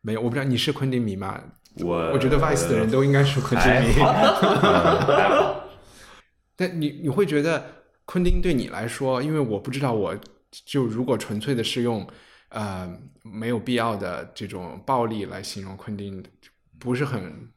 [0.02, 1.42] 没有，我不知道你是昆汀迷吗？
[1.80, 3.94] 我我觉得 Vice 的人都应该是昆汀迷。
[6.56, 10.18] 但你你会觉得昆汀对你来说，因为我不知道，我
[10.66, 12.08] 就如果纯粹的是用
[12.50, 12.90] 呃
[13.24, 16.24] 没有必要的这种暴力来形容昆汀，
[16.80, 17.50] 不是很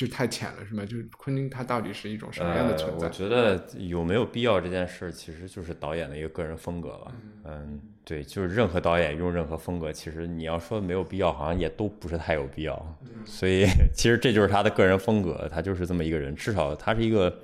[0.00, 0.82] 就太浅了，是吗？
[0.82, 3.04] 就是昆汀他到底是一种什么样的存在？
[3.04, 7.12] 呃我觉得有没有必要这件事，其实就是导演的一个个人风格吧。
[7.44, 12.98] 嗯，对，就是任何导演用任何风格，其实你要说没有必要，好像也都不是太有必要。
[13.26, 17.38] 所以 其实这就是他的个人风格，他就是这么一个人，至少他是一个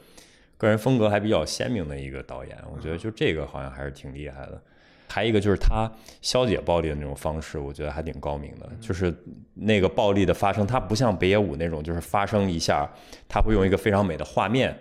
[0.56, 2.56] 个人风格还比较鲜明的一个导演。
[2.74, 4.62] 我觉得就这个好像还是挺厉害的。
[5.08, 5.90] 还有一个就是他
[6.20, 8.68] 消解暴力的那种方式，我觉得还挺高明的。
[8.80, 9.14] 就是
[9.54, 12.88] 那个暴力的发生，它不像北野武那种，就是发生一下，
[13.28, 14.76] 他会用一个非常美的画面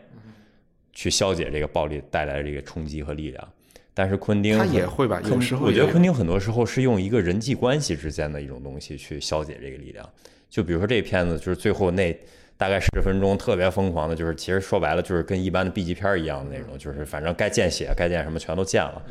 [0.92, 3.48] 去消解这个暴力带来的这个冲击和力量。
[3.94, 10.06] 但是昆汀他也会吧，有时候我觉得昆汀很多时候是用一个人际关系之间的一种东西去消解这个力量。
[10.50, 12.12] 就比如说这片子，就是最后那
[12.58, 19.02] 大概十分钟特别疯狂的，就是其实说白了就是跟一般的 B 级片一样的那种，就是反正该见血该见什么全都见了。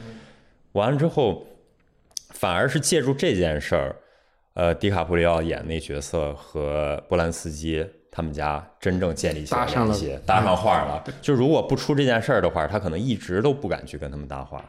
[0.74, 1.44] 完了之后，
[2.30, 3.96] 反而是借助这件事儿，
[4.54, 11.02] 呃，迪卡普里奥演那角色和波兰斯基他们家真正建立起来联系，搭上话了。
[11.20, 14.64] 就如果不出这件事儿的话，他可能一直都不敢去跟他们搭话。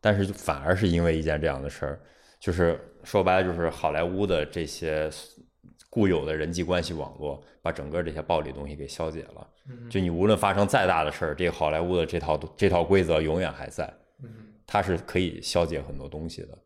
[0.00, 2.00] 但是反而是因为一件这样的事儿，
[2.38, 5.08] 就是说白了就是好莱坞的这些
[5.88, 9.46] 固有的人际关系网络，把整个这些暴力东西给消解了。
[9.88, 13.90] 就你无论发生再大的事儿，这个好莱坞的这套这套规则永远还在，
[14.66, 16.58] 它是可以消解很多东西的。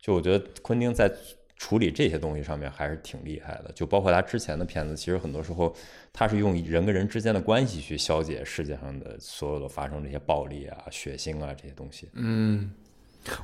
[0.00, 1.10] 就我觉得昆汀在
[1.58, 5.74] 处理这些东西上面还是挺厉害的，就包括他之前的片子，其实很多时候
[6.12, 12.10] 他是用人跟人之间的关系去消解世界上的所有的发生这些暴力啊、血腥啊这些东西。
[12.12, 12.70] 嗯，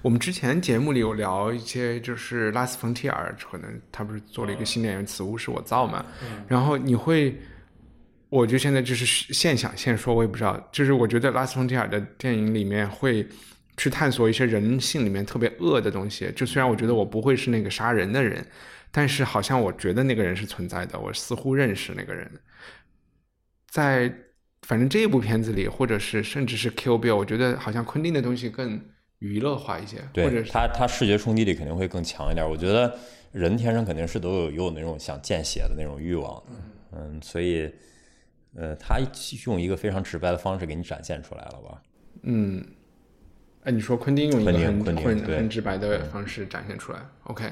[0.03, 6.05] 我们之前节目里有聊一些，就是拉斯冯提尔，可能他不是做了一个新电影《此物是我造》嘛，
[6.47, 7.35] 然后你会，
[8.29, 13.27] 我就现在就是现想现说，我也不知道，就是我觉得拉斯冯提尔的电影里面会
[13.77, 18.47] 去探索一些人性里面特别恶的东西，就虽然我觉得我不会是那个杀人的人，
[18.91, 22.31] 但是好像我觉得那个人是存在的，我似乎认识那个人，
[23.68, 24.12] 在
[24.62, 28.81] 反正这一部片子里，或者是甚至是《Kill Bill》，我觉得好像昆汀的东西更
[29.18, 32.49] 娱乐化一些，或者他，他视觉冲击力肯定会更强一点。
[32.49, 32.97] 我觉得
[33.33, 36.43] 人天生肯定是都有有那种想见血的那种欲望，
[36.93, 37.73] 嗯，所以，
[38.55, 39.01] 呃，他
[39.47, 41.83] 用一个非常直白的方式给你展现出来了吧？
[42.25, 42.64] 嗯，
[43.65, 47.45] 哎，你说昆汀用一个很很很直白的方式展现出来，OK。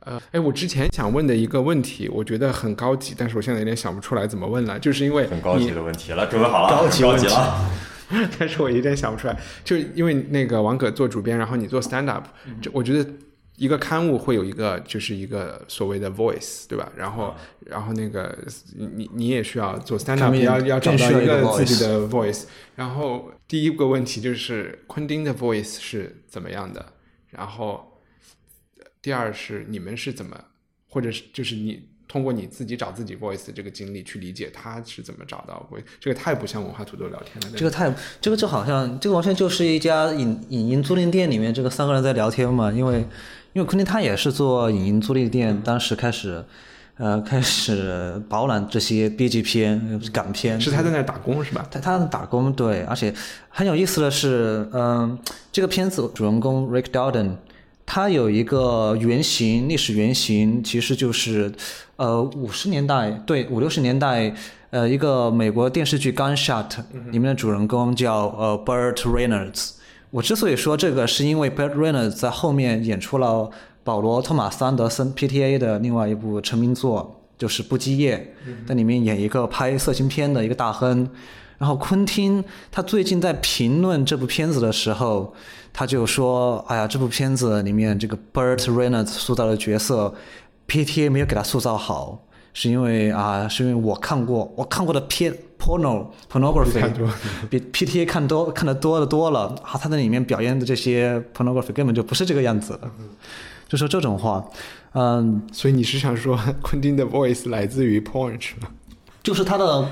[0.00, 7.70] 呃，哎，我之前想问的一个问题，我觉得很高级，但是我现在有点想不出来怎么问了，就是因为很高级的问题了，准备好了，高级问题了。
[8.36, 12.26] 但是我有点想不出来，就是因为那个王葛做主编，然后你做 stand up，
[12.60, 13.08] 这我觉得
[13.62, 16.90] 一个刊物会有一个就是一个所谓的 voice，对吧？
[16.96, 17.32] 然后
[17.64, 18.36] 然后那个
[18.96, 22.42] 你你也需要做 stand up，要要找到一个个自己的 voice。
[22.74, 26.84] 然后第一个问题就是昆汀的 voice 是怎么样的？
[27.30, 28.00] 然后
[29.00, 30.36] 第二是你们是怎么，
[30.88, 37.56] 或者是就是你通过你自己找自己 voice 的这个经历去理解他是怎么找到 voice，这个太不像文化土豆聊天了。
[37.56, 42.72] 这个太，这个就好像，这个完全就是一家影影音租赁店里面，这个三个人在聊天嘛。
[42.72, 43.06] 因为，
[43.52, 46.42] 因为昆汀他也是做影音租赁店，当时开始，
[46.96, 50.58] 呃， 开始饱览这些 B 级片、港片。
[50.60, 51.66] 是他在那打工是吧？
[51.70, 53.12] 他他打工对，而且
[53.50, 55.18] 很有意思的是，嗯，
[55.52, 57.32] 这个片子主人公 Rick Dalton，
[57.84, 61.52] 他有一个原型，历史原型其实就是，
[61.96, 64.34] 呃，五十年代对五六十年代，
[64.70, 66.68] 呃，一个美国电视剧《Gunshot》
[67.10, 69.72] 里面的主人公叫呃 Burt Reynolds。
[70.12, 73.48] 我之所以说这个，是因为 Burt Reynolds 在后面演出了
[73.82, 78.34] 保罗·托马斯·安德森 PTA 的另外一部成名作，就是《不羁夜》，
[78.68, 81.08] 在里面演一个拍色情片的一个大亨。
[81.56, 85.32] 然后昆汀他最近在评论这部片子的时候，
[85.72, 90.12] 他就说：“哎呀，这部片子里面这个 Burt Reynolds 塑造的角色
[90.68, 92.18] ，PTA 没有给他塑造好，
[92.52, 96.82] 是因为啊，是因为我看过我看过的片 porno pornography
[97.48, 102.90] 比 PTA 看多看的多的多了啊，他在里面表演的这些 pornography 根本就不是这个样子的，
[103.68, 104.44] 就说这种话，
[104.94, 108.68] 嗯，所以你是想说昆汀的 voice 来自于 porn 是吗
[109.22, 109.88] 就是他的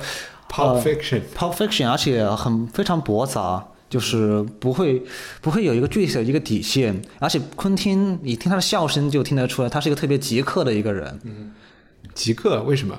[0.51, 5.01] ？Pulp Fiction，Pulp Fiction，而且很非常驳杂，就是不会
[5.41, 11.21] 不会有一个具体的一个底线，而且昆汀，你听他的笑声就听得出来，他是一个特别极客的一个人。
[11.23, 11.53] 嗯
[12.13, 12.99] 极客为什么？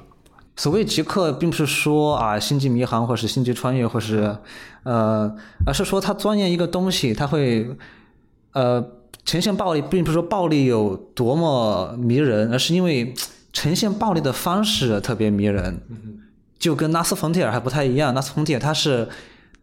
[0.62, 4.38] 所谓极客，并不是说啊星际迷航或是星际穿越，或是
[4.84, 5.36] 呃，
[5.66, 7.68] 而是说他钻研一个东西，他会
[8.52, 8.86] 呃
[9.26, 13.12] 呈现暴力，并不是说暴力有多么迷人，而是因为
[13.52, 15.82] 呈现暴力的方式特别迷人。
[16.60, 19.10] 就跟拉斯冯提尔还不太一样，拉斯冯提尔他是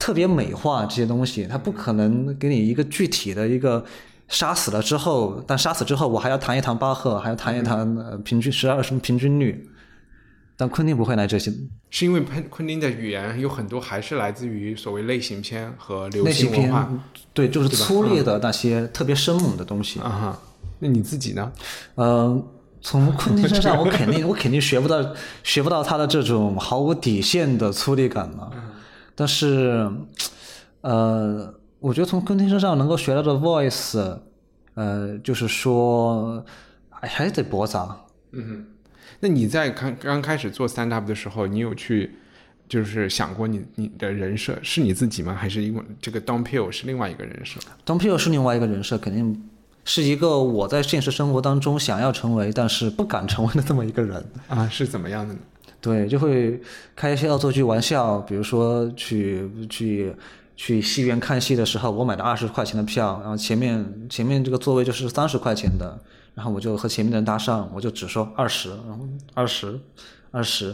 [0.01, 3.85] 特别美化这些东西，他不可能给你一个具体的一个
[4.27, 9.65] 杀死了之后，但杀死之后我还要谈一谈巴赫，还要谈一谈呃平均十二什么平均率，
[10.59, 11.53] 但昆汀不会来这些
[11.89, 16.93] 是因为昆昆汀的语言有很多还是来自于所谓类型片和流行文化，
[17.33, 20.01] 对，就是粗劣的那些特别生猛的东西。
[20.01, 20.39] 啊哈。
[20.81, 21.53] 那你自己呢？
[21.95, 22.45] 呃，
[22.81, 28.51] 从昆汀身上，我肯定我肯定学不到学不到他的这种毫无底线的粗粝感嘛。
[29.15, 29.91] 但是，
[30.81, 34.19] 呃，我觉得从昆汀身上能够学到的 voice，
[34.75, 36.45] 呃，就是说，
[36.91, 37.97] 还还是得驳杂。
[39.21, 42.11] 那你在刚刚开始做 stand up 的时候，你有去
[42.69, 45.35] 就是想过你你的人设是你自己吗？
[45.35, 49.43] 还是因为这个 Don Peel 是另外一个人设？Don Peel 是另外一个人设，肯定
[49.85, 54.25] 是一个我在现实生活当中想要成为，但是不敢成为的这么一个人。
[54.49, 55.41] 啊，是怎么样的呢？
[55.81, 56.61] 对，就会
[56.95, 60.13] 开一些恶作剧玩笑，比如说去去
[60.57, 65.97] 去戏院看戏的时候，我买了二十块钱的票，然后前面前面这个座位就是三十块钱的，
[66.39, 69.01] 然后我就和前面的人搭讪，我就只说二十，然后
[69.35, 69.77] 二十，
[70.31, 70.73] 二十，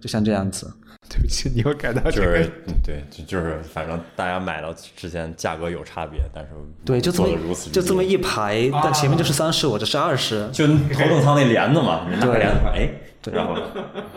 [0.00, 0.74] 就像这样子。
[1.10, 2.38] 对不起，你又改到这个。
[2.38, 6.50] 就是嗯对，就就是反正大家买到之前价格有差别，但是
[6.86, 10.48] 对，就这么做的如此，就这么一排，但前面就是三十，我这是二十。
[10.50, 10.74] 就头
[11.10, 12.88] 等舱那帘子嘛，你拿个帘子，哎，
[13.30, 13.54] 然后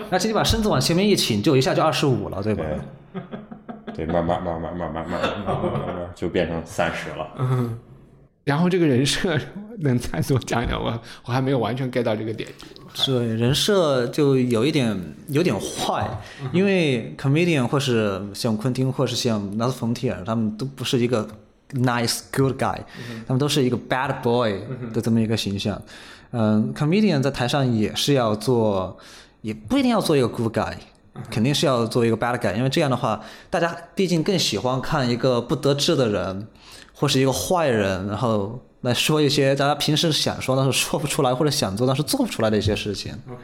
[0.09, 2.63] 而且你把身子往前面一倾，就一下就二十五了，对吧？
[3.93, 7.27] 对，对，慢慢慢慢慢慢慢慢慢慢慢慢就变成三十了。
[8.47, 9.37] 然后这个人设
[9.79, 12.47] 能再多讲一讲，我 我还没有完全 get 到这个点。
[13.05, 16.09] 对，人设就有一点有点坏，
[16.53, 21.27] 因为 comedian 或是像昆汀或是像拉斯冯提尔，他们都不是一个
[21.73, 22.79] nice good guy，
[23.27, 24.57] 他们都是一个 bad boy
[24.93, 25.79] 的这么一个形象。
[26.31, 28.97] 嗯，comedian 在台上也是要做，
[29.41, 30.73] 也不一定要做一个 good guy。
[31.31, 33.19] 肯定是要做一个 bad guy，因为这样的话，
[33.49, 36.47] 大家毕竟更喜欢看一个不得志的人，
[36.99, 43.13] 或是一个坏人，然后来说一些大家平时想说但是说不出来，或者想做但是做不出来的一些事情。
[43.29, 43.41] OK，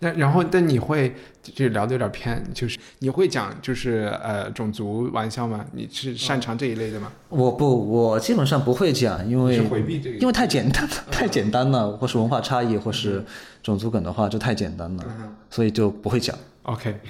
[0.00, 5.64] 那然后但你会就聊的有点偏，就是你会讲就是呃种族玩笑吗？
[5.72, 7.10] 你是擅长这一类的吗？
[7.30, 13.24] 我不，我基本上不会讲，因为是回避这个因为太简单了，太简单了，或是文化差异，或是
[13.62, 15.04] 种族梗的话，就太简单了，
[15.48, 16.36] 所以就不会讲。
[16.64, 17.00] OK，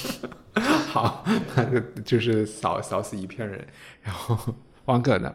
[0.88, 1.24] 好，
[1.54, 3.62] 那就就是扫扫死一片人。
[4.00, 4.38] 然后
[4.86, 5.34] 王哥呢？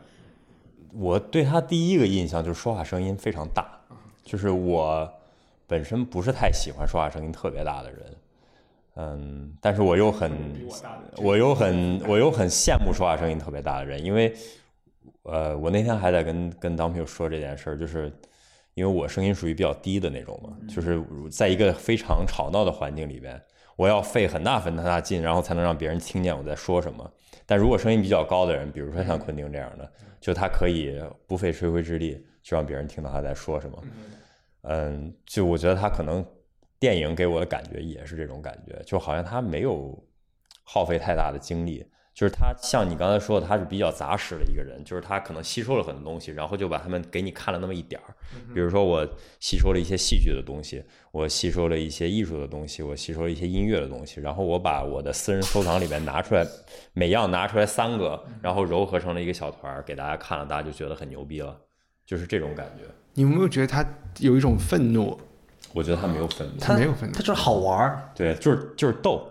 [0.94, 3.80] 我对他第一个印象就是说话声音非常大，
[4.24, 5.08] 就是我
[5.68, 8.18] 本身不是太喜欢说话声音特别大的人，
[8.96, 10.32] 嗯，但是我又很，
[11.18, 14.34] 我又很，我又很羡慕说话声音特别大的人，因为，
[15.24, 18.12] 呃，我那天还在跟跟当朋友说这件事儿，就是
[18.74, 23.40] 因为我声音属于比较低的那种嘛，就是在一个非常吵闹的环境里边，
[23.76, 27.12] 我要费很大很大劲，然后才能让别人听见我在说什么。
[27.50, 29.92] 但如果声音比较高的人，比如说像昆汀这样的，
[30.22, 33.84] 就他可以不费吹灰之力就让别人听到他在说什么。
[34.62, 36.24] 嗯，就我觉得他可能
[36.78, 39.98] 电影给我的感觉也是这种感觉，就好像他没有
[40.64, 41.84] 耗费太大的精力
[42.20, 48.14] 就是他像你刚才说的，他是比较杂食的一个人，就是他可能吸收了很多东西，然后就把他们给你看了那么一点儿。
[48.54, 49.08] 比如说我
[49.40, 56.46] 吸收了一些戏剧的东西，我吸收了一些艺术的东西，我吸收了一些音乐的东西，然后我把我的私人收藏里面拿出来，
[56.92, 61.58] 每样拿出来三个，然后糅合成了一个小团儿给大家看了，大家就觉得很牛逼了，
[62.06, 62.84] 就是这种感觉。
[63.14, 63.86] 你有没有觉得他
[64.18, 65.18] 有一种愤怒？
[65.72, 68.12] 我觉得他没有愤怒，他没有愤怒，他就是好玩儿。
[68.14, 69.26] 对，就是就是逗。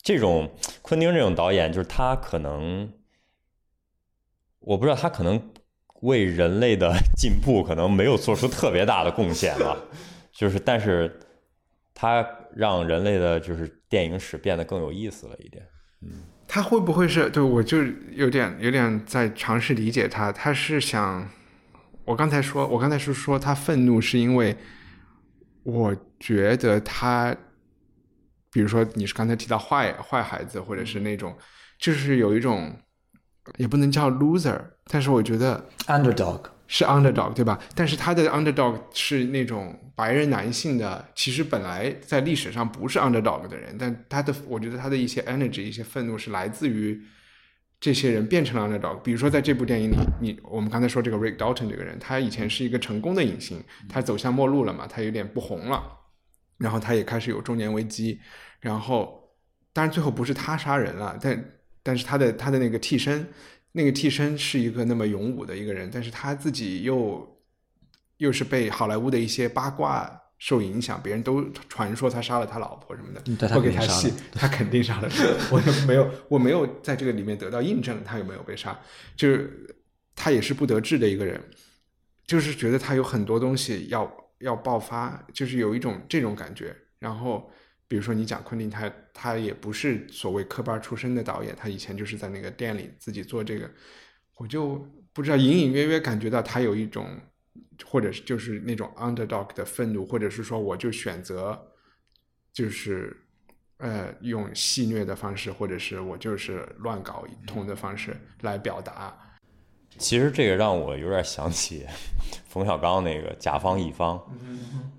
[0.00, 2.90] 这种昆汀这种导演，就是他可能，
[4.60, 5.50] 我不知道他可能
[6.02, 9.76] 为人类的 进步可能没有做出特别大的贡献吧，
[10.32, 11.18] 就是但是
[11.92, 15.66] 他让人类的就是电影史变得更有意思了一点。
[16.00, 17.82] 嗯，他会不会是对我就
[18.12, 21.28] 有点有点在尝试理解他，他是想，
[22.04, 24.56] 我刚才说，我刚才是说他愤怒是因为
[25.64, 27.36] 我觉得他。
[28.58, 31.32] 比如说，你是刚才提到坏坏孩子，或者是那种，
[31.78, 32.76] 就是有一种，
[33.56, 37.56] 也不能叫 loser，但是我觉得 underdog 是 underdog，对吧？
[37.76, 47.00] 但是他的 underdog 是那种白人男性的，其实本来在历史上不是 underdog 的人，但他的，我觉得他的一些 energy、一些愤怒是来自于
[47.78, 48.96] 这些人变成了 underdog。
[49.02, 55.94] 比如说在这部电影里，你我们刚才说这个 Rick Dalton 这个人，他以前是一个成功的影星，他走向末路了嘛，他有点不红了。
[56.58, 58.18] 然后他也开始有中年危机，
[58.60, 59.34] 然后
[59.72, 61.44] 当然最后不是他杀人了，但
[61.82, 63.26] 但是他的他的那个替身，
[63.72, 67.40] 那个替身是一个那么勇武的一个人，但是他自己又
[68.16, 75.08] 又是被好莱坞的一些八卦受影响，别人都传说他杀了他老婆什么的，不给他戏，他肯定杀了，
[75.52, 78.78] 我也没有我没有在这个里面得到印证，他有没有被杀，
[79.16, 79.76] 就是
[80.14, 81.40] 他也是不得志的一个人，
[82.26, 84.10] 就是觉得他有很多东西要。
[84.40, 86.72] 要爆发，就是有一种这种感觉。
[87.00, 87.50] 然后，
[87.88, 93.68] 比如说你讲昆汀，他他也不是所谓科班出身的导演，他以前就是在那个店里自己做这个，
[94.36, 94.76] 我就
[95.14, 97.18] 不知道隐隐约约感觉到他有一种，
[97.84, 101.58] 或者是就是那种 underdog 的愤怒，或者是说我就选择
[102.52, 103.16] 就是
[103.78, 109.18] 呃用戏谑的方式，或者是我就是乱搞一通的方式来表达。
[109.98, 111.84] 其实这个让我有点想起
[112.48, 114.20] 冯小刚那个甲方乙方，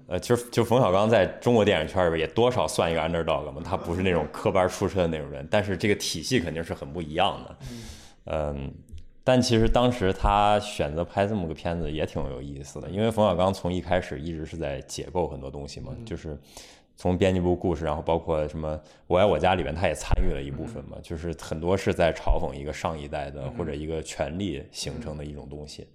[0.07, 7.57] 呃，其实就冯小刚在中国电影圈里边也多少算一个 underdog 嘛，他不是那种科班出身的那种人，但是这个体系肯定是很不一样的，
[8.25, 8.71] 嗯，
[9.23, 16.37] 但其实当时他选择拍这么个片子也挺有意思的，因为冯小刚从一开始一直是在解构很多东西嘛，就是。
[16.99, 18.77] 从编辑部故事，然后包括什么
[19.07, 25.87] 《我爱我家》里边，他也参与了一部分嘛，就是很多是在嘲讽一个上一代的或者一个权力形成的一种东西。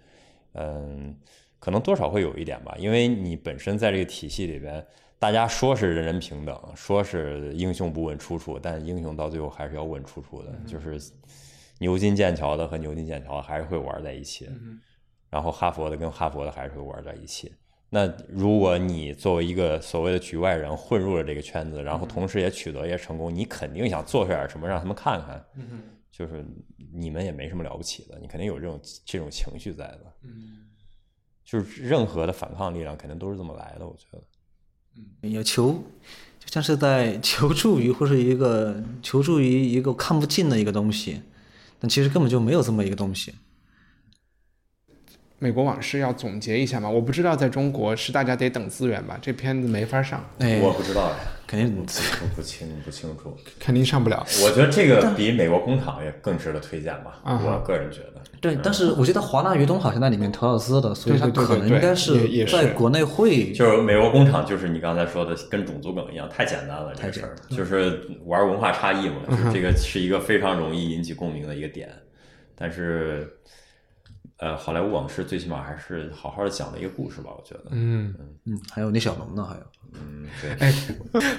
[0.55, 1.15] 嗯，
[1.59, 4.83] 可能多少会有一点吧，因为你本身在这个体系里边，
[5.19, 10.99] 大家说是人人平等，说是英雄不问出处，但英雄到最后还是要问出处的，就是
[11.81, 14.49] 牛津剑桥的和牛津剑桥还是会玩在一起，
[15.29, 17.53] 然后哈佛的跟哈佛的还是会玩在一起。
[17.95, 25.41] 那如果你作为一个所谓的局外人混入了这个圈子，然后同时也取得一些成功，你肯定想做出点什么让他们看看，
[26.11, 26.45] 就是
[26.93, 30.13] 你们也没什么了不起的，你肯定有这种这种情绪在的，
[31.45, 34.21] 就是任何的反抗力量肯定都是这么来的，我觉得。
[35.23, 35.73] 嗯，有求，
[36.41, 41.23] 就像是在求助于或是一个求助于一个看不见的一个东西，
[41.79, 43.33] 但其实根本就没有这么一个东西。
[45.39, 46.89] 美国往事要总结一下吗？
[46.89, 50.25] 我不知道在中国是大家得等资源吧，这片子没法上。
[50.63, 51.17] 我不知道呀，
[51.47, 54.25] 肯定不清不清楚，肯定上不了。
[54.43, 58.23] 我觉得这个比美国工厂也更值得推荐吧，我个人觉得。
[58.41, 63.53] 对，但是我觉得华纳鱼东好像在里面投了资的，所以它可能应该是在国内会。
[63.53, 69.17] 就是美国工厂，就是你刚才说的，跟种族梗一样，太简单了，太简单，就是玩文化差异嘛，
[69.53, 71.91] 这个是一个非常容易引起共鸣的一个点，
[72.55, 73.29] 但是。
[74.39, 77.67] 呃，好莱坞往事最起码还是好好的讲了一个故事吧，我觉得。
[77.71, 78.13] 嗯
[78.45, 79.63] 嗯，还有李小龙呢，还有。
[79.93, 80.51] 嗯，对。
[80.59, 80.75] 哎，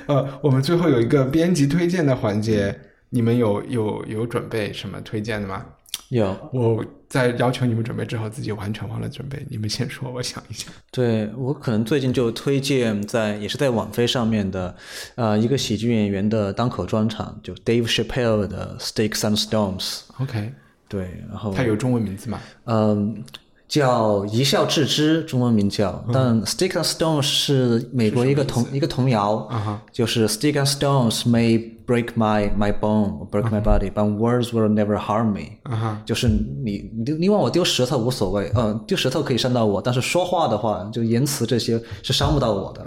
[0.07, 2.79] 呃，我们最后有一个编辑推荐的环节，
[3.09, 5.65] 你们有有有准备什么推荐的吗？
[6.09, 6.35] 有。
[6.53, 9.45] 我在要求你们准备之后，自己完全忘了准备。
[9.49, 10.71] 你们先说，我想一想。
[10.89, 14.73] 对我可能最近就推荐在也是在网飞上面的，
[15.15, 20.03] 呃，一个喜剧演员的单口专场，就 Dave Chappelle 的 Sticks and Stones。
[20.19, 20.53] OK。
[20.87, 22.39] 对，然后它有中文名字吗？
[22.65, 23.23] 嗯，
[23.67, 26.03] 叫一笑置之，中文名叫。
[26.13, 29.49] 但 Stick and Stones 是美国一个童一个童谣，
[29.91, 34.95] 就是 Stick and Stones may break my my bone, break my body, but words will never
[34.97, 35.57] harm me。
[36.05, 42.85] 就是你你你往我丢石头无所谓，嗯，丢石头可以伤到我，但是说话的话，就言辞这些是伤不到我的。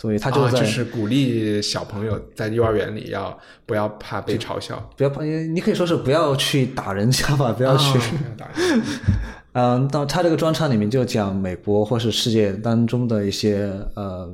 [0.00, 7.98] 所以他就在就是鼓励小朋友在幼儿园里要不要怕被嘲笑，不要怕，你可以说是不要去打人家吧，不要去
[8.38, 8.82] 打人。
[9.52, 14.32] 嗯，到他这个专场里面就讲美国或是世界当中的一些呃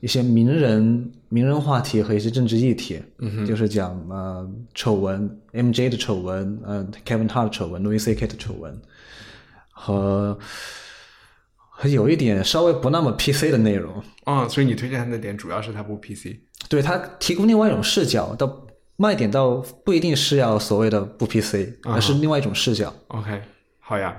[0.00, 8.74] 一些名人名人话题和一些政治议题，嗯就是讲呃丑闻，MJ 的丑闻，呃 Kevin Hart 的丑闻，Louis C.K 的丑闻，
[9.70, 10.38] 和和
[11.82, 14.02] 有一点稍微不那么 PC 的内容。
[14.26, 16.36] 嗯，所以你推荐他的点主要是他不 PC，
[16.68, 22.92] 对他提供另外一种视角，到卖点倒不一定是要所谓的不 PC，而是另外一种视角。
[23.08, 23.42] OK，
[23.80, 24.16] 好呀，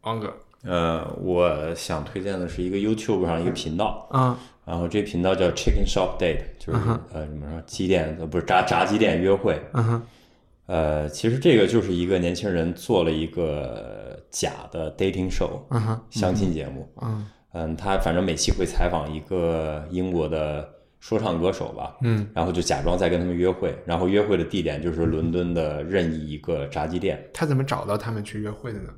[0.00, 0.34] 王哥，
[0.64, 4.38] 呃，我想推荐的是一个 YouTube 上一个频道，啊。
[4.64, 6.78] 然后这频道叫 Chicken Shop Date，就是、
[7.10, 9.58] 呃什么说鸡店呃不是炸炸鸡店约会。
[9.72, 10.02] 嗯哼，
[10.68, 15.58] 呃，其实这个就是一个年轻人做了一个假的 dating show，、
[16.10, 16.86] 相亲节目。
[17.00, 20.68] 嗯嗯，他反正每期会采访一个英国的
[21.00, 28.90] 说唱歌手吧，嗯，然后就假装在跟他们约会，然后约会的地点就是伦敦的任意一个炸鸡店，他怎么找到他们去约会的呢？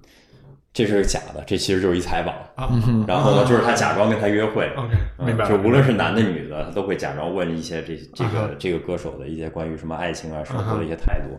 [0.72, 2.34] 这是假的，这其实就是一采访。
[2.54, 2.70] 啊
[3.06, 4.66] 然后呢，就是他假装跟他约会。
[4.76, 5.50] ，OK，嗯明白了。
[5.50, 11.38] 就无论是男的女的，他都会假装问一些这这个这个歌手的一些关于什么爱情啊、生活的一些态度。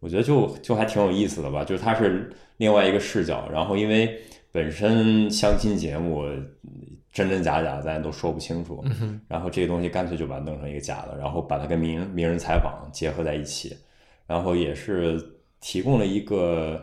[0.00, 4.20] 我觉得就就还挺有意思的吧，就是他是另外一个视角，然后因为
[4.52, 6.24] 本身相亲节目
[7.12, 8.84] 真真假假咱也都说不清楚，
[9.26, 13.76] 然后这个东西干脆就把它弄成一个假的，然后把它跟名名人采访结合在一起，
[14.26, 15.18] 然后也是
[15.60, 16.80] 提供了一个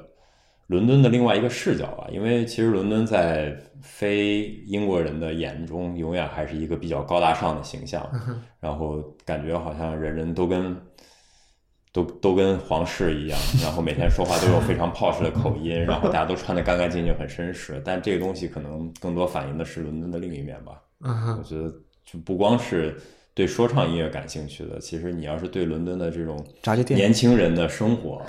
[0.67, 8.09] 伦敦的另外一个视角吧，因为其实伦敦在非英国人的眼中，永远还是一个比较高大上的形象，
[8.59, 10.75] 然后感觉好像人人都跟
[11.91, 20.81] 都都跟皇室一样， 然后每天说话都有非常 posh 的口音，然后大家都穿的干干净净、很绅士，但这个东西可能更多反映的是伦敦的另一面吧。
[21.37, 21.69] 我觉得
[22.05, 22.97] 就不光是
[23.35, 28.21] 对说唱音乐感兴趣的，其实你要是对伦敦的这种炸鸡店年轻人的生活，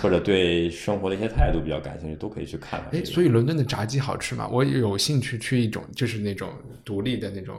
[0.00, 4.48] 或者对生活的一些态度比较感兴趣，都可以去看看这哎，所以伦敦的炸鸡好吃吗？
[4.52, 6.48] 我有兴趣去一种，就是那种
[6.84, 7.56] 独立的那种，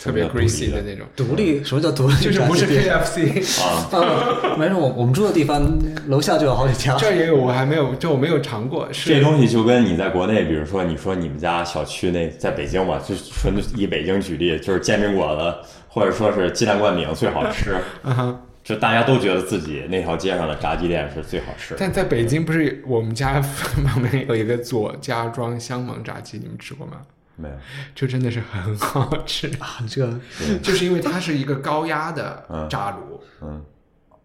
[0.00, 2.14] 特别什么叫独立 greasy 的的那种，独立，什么叫独立？
[2.20, 3.40] 就是不是 KFC。
[3.64, 5.76] 啊，没事，我我们住的地方
[6.06, 6.96] 楼下就有好几家。
[6.96, 8.88] 这儿也有，我还没有，就我没有尝过。
[8.92, 21.76] 是这东西就跟你在国内，比如说你说你们家小区那在北京嘛，就纯以北京举例，就是煎饼果子或者说是鸡蛋灌饼最好吃， 嗯哼，就大家都觉得自己那条街上的炸鸡店是最好吃的。
[21.80, 23.40] 但在北京不是我们家
[23.84, 27.02] 旁边有一个左家庄香芒炸鸡，你们吃过吗？
[27.34, 27.54] 没有，
[27.94, 30.20] 就真的是很好吃， 啊，这个
[30.62, 33.64] 就是因为它是一个高压的炸炉，嗯。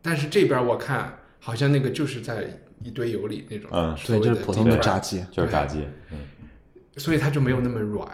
[0.01, 2.43] 但是这边我看好像那个就是在
[2.83, 3.97] 一堆油里那种，嗯。
[4.05, 5.25] 对，就是普通的炸鸡。
[5.31, 6.19] 就是炸鸡，嗯，
[6.97, 8.07] 所以它就没有那么软，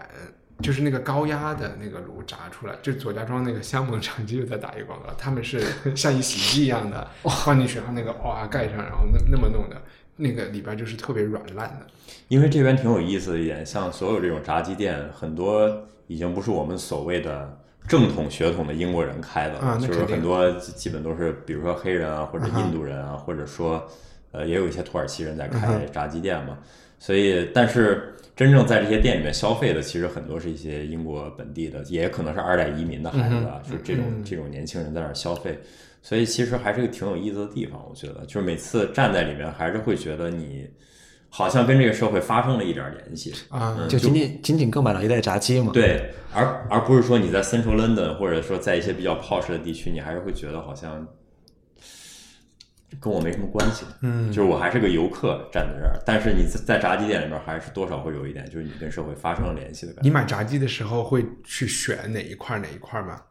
[0.62, 5.62] 就是那个高压的那个炉炸出来，就左家庄那个香檬炸鸡又在打一个广告，他们是
[5.96, 7.08] 像一洗衣机一样的
[7.46, 9.82] 放进去，然后那个哇盖上，然后那那么弄的，
[10.18, 11.88] 那个里边就是特别软烂的。
[12.28, 17.58] 因为这边挺有意思的一点，像所有这种炸鸡店，很多已经不是我们所谓的
[17.88, 23.86] 正统血统的英国人开的了，就是很多基基本都是，比如说黑人啊，或者印度人啊，或者说
[24.32, 26.58] 呃也有一些土耳其人在开炸鸡店嘛。
[27.04, 35.60] 所以，但是真正在这些店里面消费的，其实很多是一些英国本地的，也可能是二代移民的孩子啊，就这种这种年轻人在那儿消费。
[36.02, 40.68] 所以其实还是个挺有意思的地方，我觉得，就是每次站在里面，还是会觉得你
[41.30, 51.08] 好像跟这个社会发生了一点联系啊嗯就仅仅仅仅购买了一袋炸鸡嘛。，对，而而不是说你在 Central London 或者说在一些比较 posh 的地区，你还是会觉得好像
[53.00, 60.08] 跟我没什么关系，嗯，就是我还是个游客站在这儿，但是你在在炸鸡店里面还是多少会有一点，就是你跟社会发生了联系的感觉。
[60.08, 63.22] 你买炸鸡的时候会去选哪一块哪一块吗？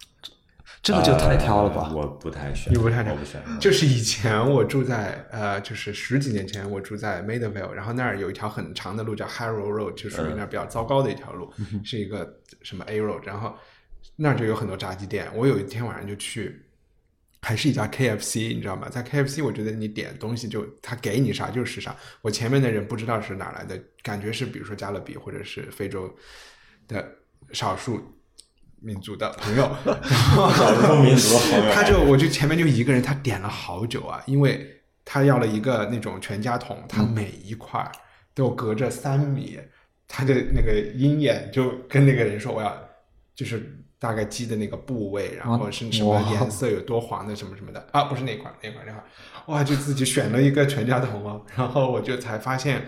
[0.82, 1.94] 这个就太挑了吧呃？
[1.94, 11.52] 我不太选，你不太我不选，就是以前我住在呃，就是十几年前我住在 Madeville，然后那儿有一条很长的路叫 Harrow Road，就属于那儿比较糟糕的一条路，
[11.84, 12.26] 是一个
[12.62, 13.54] 什么 A Road，然后
[14.16, 15.28] 那儿就有很多炸鸡店。
[15.34, 16.62] 我有一天晚上就去，
[17.42, 18.88] 还是一家 KFC，你知道吗？
[18.88, 21.96] 在 KFC，我觉得你点东西就他给你啥就是啥。
[22.20, 26.14] 我前面的人不知道是哪来的，感觉是比如说加勒比或者是非洲
[26.86, 27.10] 的
[27.52, 28.00] 少数
[28.80, 29.62] 民族的朋友，
[30.54, 37.90] 少数民族的朋友 他就我就前面就一个人，他点了好久啊，因为他要了一个那种全家桶，他每一块儿
[38.34, 39.58] 都隔着三米，
[40.06, 42.88] 他的那个鹰眼就跟那个人说我要
[43.34, 49.04] 就是大概鸡的那个部位，然后是什么颜色有多黄的什么什么的啊，不是那块那块那块，
[49.46, 52.86] 哇，就自己选了一个全家桶哦， 然后我就才发现。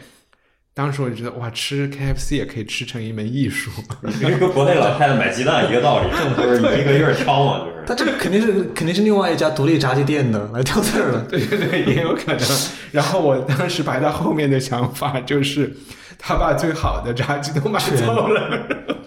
[0.74, 3.70] 当时我就觉得哇，吃 KFC 也可以吃成一门艺术。
[4.22, 7.72] 跟跟国内老太太买鸡蛋一个道理，就是一个一个挑嘛，就是。
[7.86, 11.20] 他这个肯定是肯定是另外一家独立炸鸡店的来挑刺儿了。
[11.28, 12.48] 对对对，也有可能。
[12.90, 15.76] 然后我当时排到后面的想法就是，
[16.24, 18.48] 他把最好的炸鸡都买走了。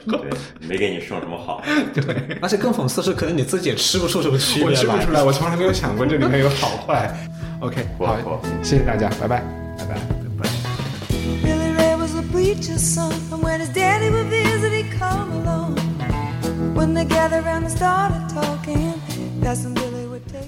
[0.06, 0.20] 对，
[0.68, 1.64] 没给你剩什么好。
[1.96, 4.76] 对而且更讽刺是，可能你自己也吃不出什么区别我。
[4.76, 7.10] 吃不出来，我从来没有想过这里面有好坏。
[7.62, 9.42] OK，好谢谢大家，拜拜，
[9.78, 9.96] 拜拜。
[11.42, 11.96] Billy Ray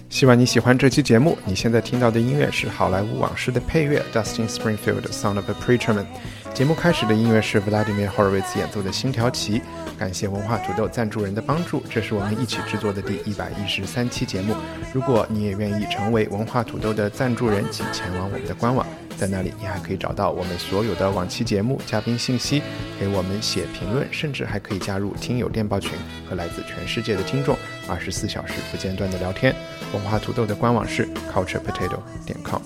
[0.09, 1.37] 希望你喜欢这期节目。
[1.45, 6.05] 你现在听到的音乐是《好莱坞往事》的配乐，Dustin Springfield《Sound of a Preacher Man》。
[6.53, 9.59] 节目开始的音乐是 Vladimir Horowitz 演奏的《星条旗》。
[9.99, 14.55] 感谢文化土豆赞助人的帮助，这是我们一起制作的第一百一十三期节目。
[14.93, 22.63] 如果你也愿意成为文化土豆的赞助人，请前往我们的官网，在那里你还可以找到我们所有的往期节目、嘉宾信息，
[22.99, 25.91] 给我们写评论，甚至还可以加入听友电报群，
[26.27, 27.57] 和来自全世界的听众
[27.87, 29.53] 二十四小时不间断的聊天。
[29.92, 32.62] 文化土豆的官网是 culturepotato 点 com。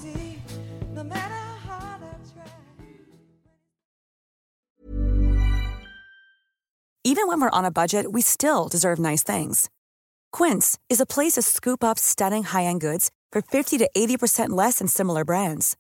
[0.95, 1.19] No matter
[1.67, 2.51] how hard I try.
[7.05, 9.69] Even when we're on a budget, we still deserve nice things.
[10.33, 14.79] Quince is a place to scoop up stunning high-end goods for 50 to 80% less
[14.79, 15.77] than similar brands.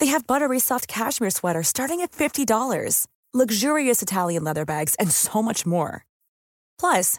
[0.00, 5.42] They have buttery soft cashmere sweaters starting at $50, luxurious Italian leather bags, and so
[5.42, 6.06] much more.
[6.80, 7.18] Plus,